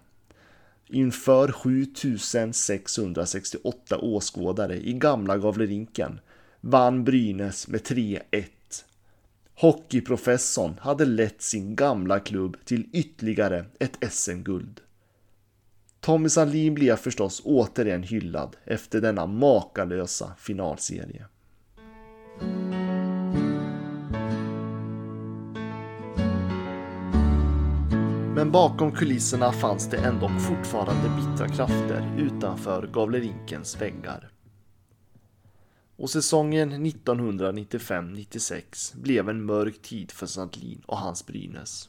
[0.89, 6.21] inför 7668 åskådare i gamla Gavlerinken
[6.61, 8.45] vann Brynäs med 3-1.
[9.55, 14.81] Hockeyprofessorn hade lett sin gamla klubb till ytterligare ett SM-guld.
[16.01, 21.27] Tommy Sandlin blev förstås återigen hyllad efter denna makalösa finalserie.
[28.35, 34.31] Men bakom kulisserna fanns det ändå fortfarande bittra krafter utanför Gavlerinkens väggar.
[36.01, 41.89] Och säsongen 1995-96 blev en mörk tid för Sandlin och hans Brynäs.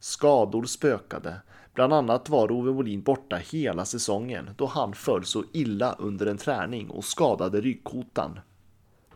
[0.00, 1.36] Skador spökade.
[1.74, 6.38] Bland annat var Ove Molin borta hela säsongen då han föll så illa under en
[6.38, 8.40] träning och skadade ryggkotan.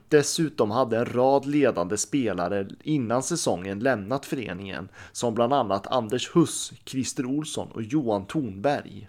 [0.09, 6.72] Dessutom hade en rad ledande spelare innan säsongen lämnat föreningen som bland annat Anders Huss,
[6.84, 9.09] Christer Olsson och Johan Thornberg.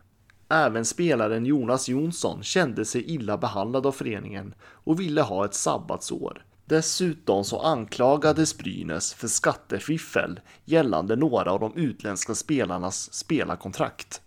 [0.51, 6.45] Även spelaren Jonas Jonsson kände sig illa behandlad av föreningen och ville ha ett sabbatsår.
[6.65, 14.21] Dessutom så anklagades Brynäs för skattefiffel gällande några av de utländska spelarnas spelarkontrakt.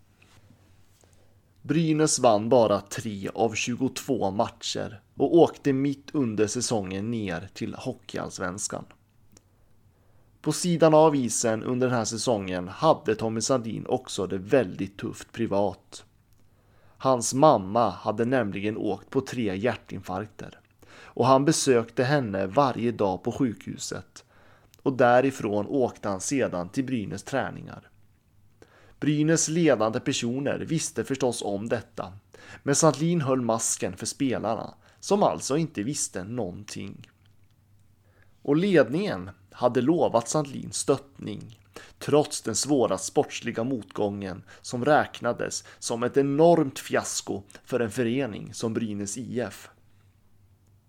[1.62, 8.84] Brynäs vann bara 3 av 22 matcher och åkte mitt under säsongen ner till Hockeyallsvenskan.
[10.40, 15.32] På sidan av isen under den här säsongen hade Tommy Sandin också det väldigt tufft
[15.32, 16.04] privat.
[17.02, 20.58] Hans mamma hade nämligen åkt på tre hjärtinfarkter
[20.94, 24.24] och han besökte henne varje dag på sjukhuset
[24.82, 27.90] och därifrån åkte han sedan till Brynäs träningar.
[29.00, 32.12] Brynäs ledande personer visste förstås om detta,
[32.62, 37.10] men Sandlin höll masken för spelarna som alltså inte visste någonting.
[38.42, 41.61] Och ledningen hade lovat Sandlin stöttning
[41.98, 48.74] trots den svåra sportsliga motgången som räknades som ett enormt fiasko för en förening som
[48.74, 49.70] Brynäs IF.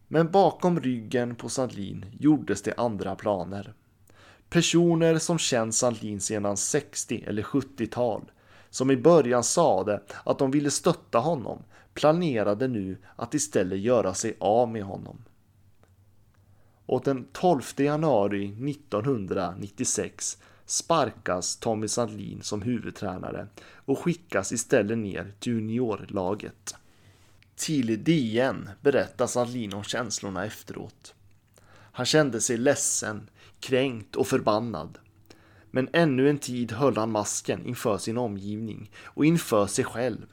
[0.07, 3.73] Men bakom ryggen på Sandlin gjordes det andra planer.
[4.49, 8.31] Personer som känt Sandlin sedan 60 eller 70-tal,
[8.69, 11.63] som i början sade att de ville stötta honom,
[11.93, 15.23] planerade nu att istället göra sig av med honom.
[16.85, 23.47] Och den 12 januari 1996 sparkas Tommy Sandlin som huvudtränare
[23.85, 26.75] och skickas istället ner till juniorlaget.
[27.55, 31.13] Till DN berättar Sandlin om känslorna efteråt.
[31.69, 34.97] Han kände sig ledsen, kränkt och förbannad.
[35.71, 40.25] Men ännu en tid höll han masken inför sin omgivning och inför sig själv.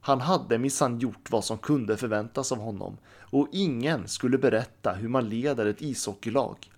[0.00, 5.08] Han hade minsann gjort vad som kunde förväntas av honom och ingen skulle berätta hur
[5.08, 6.70] man leder ett ishockeylag.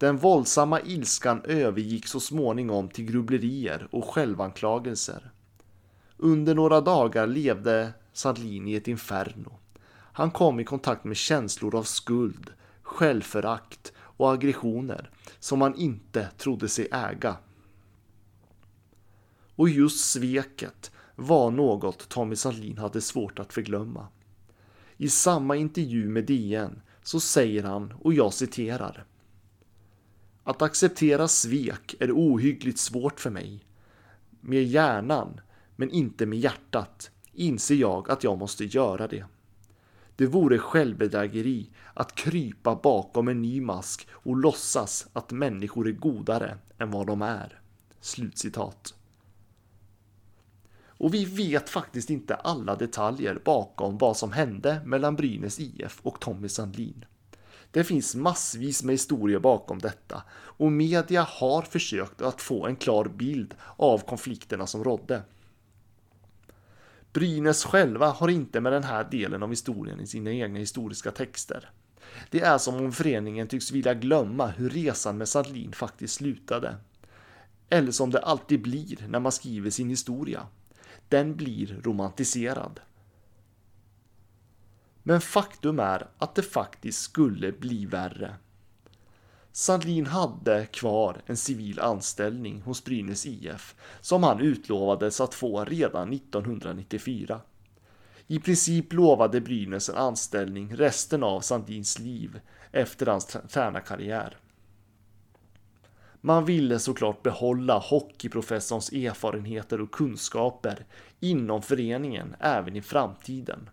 [0.00, 5.30] Den våldsamma ilskan övergick så småningom till grubblerier och självanklagelser.
[6.16, 9.58] Under några dagar levde Sandlin i ett inferno.
[9.92, 16.68] Han kom i kontakt med känslor av skuld, självförakt och aggressioner som han inte trodde
[16.68, 17.36] sig äga.
[19.56, 24.08] Och just sveket var något Tommy Sandlin hade svårt att förglömma.
[24.96, 29.04] I samma intervju med DN så säger han, och jag citerar.
[30.50, 33.64] Att acceptera svek är ohyggligt svårt för mig.
[34.40, 35.40] Med hjärnan,
[35.76, 39.24] men inte med hjärtat, inser jag att jag måste göra det.
[40.16, 46.58] Det vore självbedrägeri att krypa bakom en ny mask och låtsas att människor är godare
[46.78, 47.60] än vad de är.
[48.00, 48.94] Slutcitat.
[50.84, 56.20] Och vi vet faktiskt inte alla detaljer bakom vad som hände mellan Brynäs IF och
[56.20, 57.04] Tommy Sandlin.
[57.72, 63.04] Det finns massvis med historier bakom detta och media har försökt att få en klar
[63.04, 65.22] bild av konflikterna som rådde.
[67.12, 71.70] Brynäs själva har inte med den här delen av historien i sina egna historiska texter.
[72.30, 76.76] Det är som om föreningen tycks vilja glömma hur resan med Sandlin faktiskt slutade.
[77.68, 80.46] Eller som det alltid blir när man skriver sin historia.
[81.08, 82.80] Den blir romantiserad.
[85.02, 88.34] Men faktum är att det faktiskt skulle bli värre.
[89.52, 96.12] Sandlin hade kvar en civil anställning hos Brynäs IF som han utlovades att få redan
[96.12, 97.40] 1994.
[98.26, 102.40] I princip lovade Brynäs en anställning resten av Sandins liv
[102.72, 104.36] efter hans tränarkarriär.
[106.20, 110.86] Man ville såklart behålla hockeyprofessorns erfarenheter och kunskaper
[111.20, 113.70] inom föreningen även i framtiden.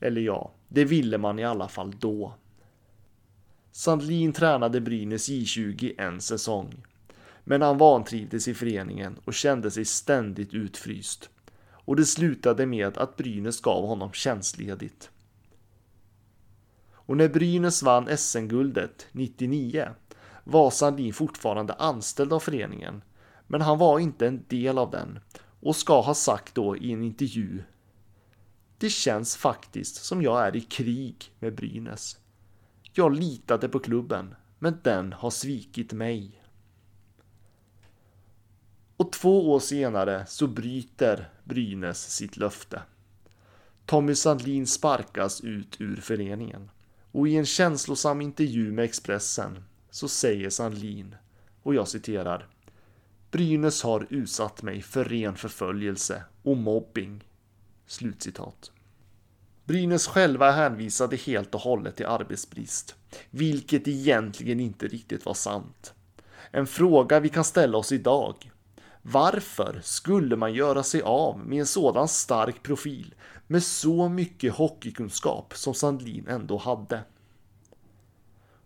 [0.00, 2.34] Eller ja, det ville man i alla fall då.
[3.72, 6.74] Sandlin tränade Brynäs J20 en säsong.
[7.44, 11.30] Men han vantrivdes i föreningen och kände sig ständigt utfryst.
[11.70, 15.10] Och det slutade med att Brynäs gav honom tjänstledigt.
[17.08, 19.88] Och när Brynäs vann SM-guldet 99
[20.44, 23.02] var Sandlin fortfarande anställd av föreningen.
[23.46, 25.18] Men han var inte en del av den
[25.60, 27.62] och ska ha sagt då i en intervju.
[28.78, 32.18] Det känns faktiskt som jag är i krig med Brynäs.
[32.92, 36.42] Jag litade på klubben, men den har svikit mig.
[38.96, 42.82] Och två år senare så bryter Brynäs sitt löfte.
[43.86, 46.70] Tommy Sandlin sparkas ut ur föreningen.
[47.12, 51.14] Och i en känslosam intervju med Expressen så säger Sandlin,
[51.62, 52.48] och jag citerar
[53.30, 57.27] Brynäs har utsatt mig för ren förföljelse och mobbing.
[57.88, 58.70] Slutcitat.
[59.64, 62.94] Brynäs själva hänvisade helt och hållet till arbetsbrist,
[63.30, 65.94] vilket egentligen inte riktigt var sant.
[66.50, 68.50] En fråga vi kan ställa oss idag.
[69.02, 73.14] Varför skulle man göra sig av med en sådan stark profil
[73.46, 77.00] med så mycket hockeykunskap som Sandlin ändå hade?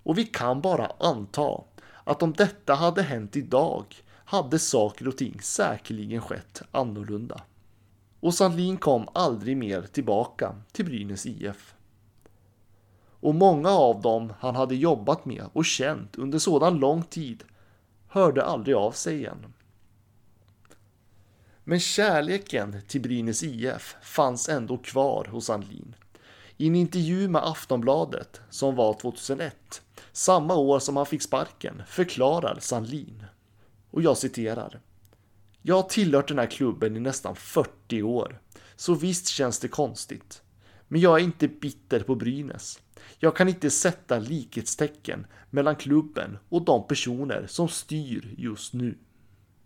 [0.03, 1.65] Och vi kan bara anta
[2.05, 7.41] att om detta hade hänt idag hade saker och ting säkerligen skett annorlunda
[8.23, 11.75] och Sandlin kom aldrig mer tillbaka till Brynäs IF.
[13.21, 17.45] Och många av dem han hade jobbat med och känt under sådan lång tid
[18.09, 19.55] hörde aldrig av sig igen.
[21.65, 25.95] Men kärleken till Brynäs IF fanns ändå kvar hos Sandlin.
[26.57, 32.59] I en intervju med Aftonbladet, som var 2001, samma år som han fick sparken, förklarar
[32.61, 33.25] Sandlin.
[33.91, 34.81] Och jag citerar.
[35.65, 38.41] Jag har tillhört den här klubben i nästan 40 år,
[38.77, 40.43] så visst känns det konstigt.
[40.89, 42.81] Men jag är inte bitter på Brynäs.
[43.19, 48.99] Jag kan inte sätta likhetstecken mellan klubben och de personer som styr just nu.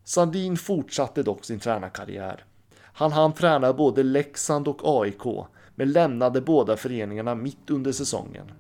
[0.04, 2.44] Sandin fortsatte dock sin tränarkarriär.
[2.76, 8.52] Han hann träna både Leksand och AIK, men lämnade båda föreningarna mitt under säsongen.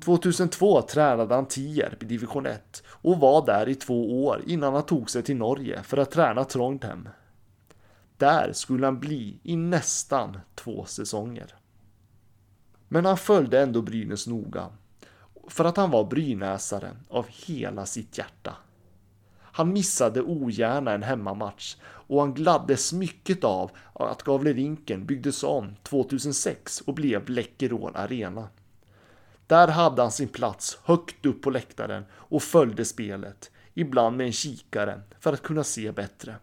[0.00, 4.82] 2002 tränade han Tierp i division 1 och var där i två år innan han
[4.82, 7.08] tog sig till Norge för att träna Trondheim.
[8.16, 11.54] Där skulle han bli i nästan två säsonger.
[12.88, 14.68] Men han följde ändå Brynäs noga.
[15.48, 18.56] För att han var brynäsare av hela sitt hjärta.
[19.38, 26.80] Han missade ogärna en hemmamatch och han gladdes mycket av att Gavlerinken byggdes om 2006
[26.80, 28.48] och blev Läkerol Arena.
[29.50, 34.32] Där hade han sin plats högt upp på läktaren och följde spelet, ibland med en
[34.32, 36.36] kikare för att kunna se bättre.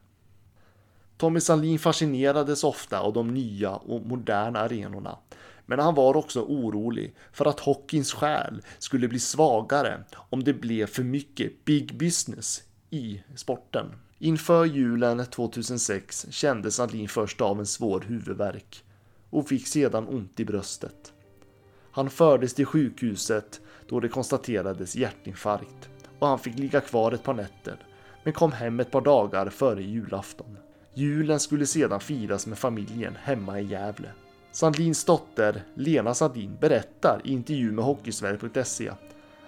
[1.18, 5.18] Tommy Sandlin fascinerades ofta av de nya och moderna arenorna,
[5.66, 10.86] men han var också orolig för att hockeyns själ skulle bli svagare om det blev
[10.86, 13.86] för mycket big business i sporten.
[14.20, 18.84] Inför julen 2006 kände Sandlin först av en svår huvudvärk
[19.30, 21.14] och fick sedan ont i bröstet.
[21.98, 25.90] Han fördes till sjukhuset då det konstaterades hjärtinfarkt
[26.20, 27.78] och han fick ligga kvar ett par nätter
[28.24, 30.58] men kom hem ett par dagar före julafton.
[30.94, 34.10] Julen skulle sedan firas med familjen hemma i Gävle.
[34.52, 38.92] Sandlins dotter Lena Sandin berättar i intervju med Hockeysverige.se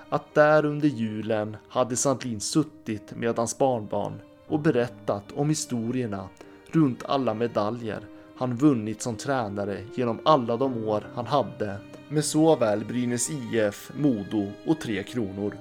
[0.09, 6.29] att där under julen hade Sandlin suttit med hans barnbarn och berättat om historierna
[6.71, 8.05] runt alla medaljer
[8.39, 11.77] han vunnit som tränare genom alla de år han hade
[12.09, 15.57] med såväl Brynäs IF, Modo och Tre Kronor.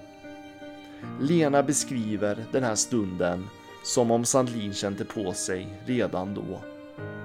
[1.20, 3.46] Lena beskriver den här stunden
[3.84, 6.60] som om Sandlin kände på sig redan då.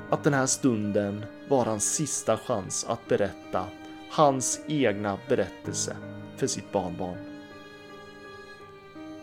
[0.10, 3.66] Att den här stunden var hans sista chans att berätta
[4.10, 5.96] hans egna berättelse
[6.38, 7.18] för sitt barnbarn.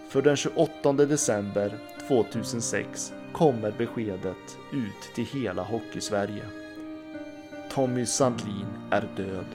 [0.08, 1.78] För den 28 december
[2.08, 6.44] 2006 kommer beskedet ut till hela Hockeysverige.
[7.72, 9.46] Tommy Sandlin är död.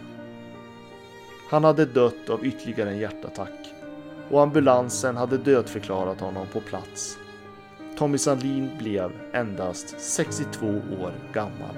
[1.49, 3.73] Han hade dött av ytterligare en hjärtattack
[4.29, 7.17] och ambulansen hade dödförklarat honom på plats.
[7.97, 10.67] Tommy Sandlin blev endast 62
[11.01, 11.75] år gammal.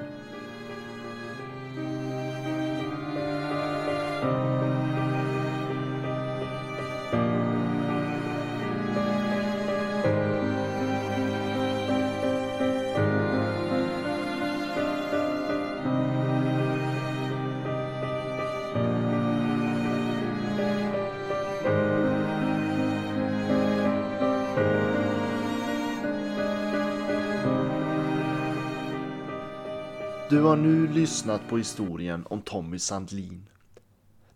[30.30, 33.50] Du har nu lyssnat på historien om Tommy Sandlin.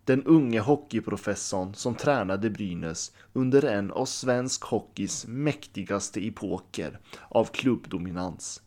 [0.04, 8.62] Den unge hockeyprofessorn som tränade Brynäs under en av svensk hockeys mäktigaste epoker av klubbdominans.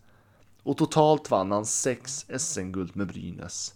[0.64, 3.76] Och totalt vann han sex SM-guld med Brynäs.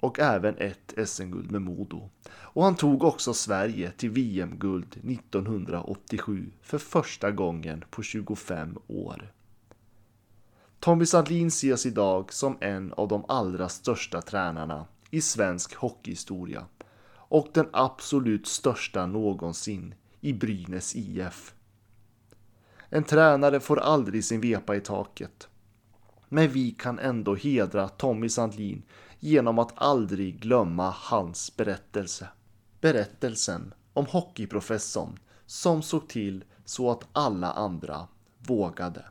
[0.00, 2.10] Och även ett SM-guld med Modo.
[2.30, 9.32] Och han tog också Sverige till VM-guld 1987 för första gången på 25 år.
[10.80, 16.66] Tommy Sandlin ses idag som en av de allra största tränarna i svensk hockeyhistoria
[17.10, 21.54] och den absolut största någonsin i Brynäs IF.
[22.88, 25.48] En tränare får aldrig sin vepa i taket.
[26.28, 28.82] Men vi kan ändå hedra Tommy Sandlin
[29.18, 32.28] genom att aldrig glömma hans berättelse.
[32.80, 38.08] Berättelsen om hockeyprofessorn som såg till så att alla andra
[38.38, 39.04] vågade.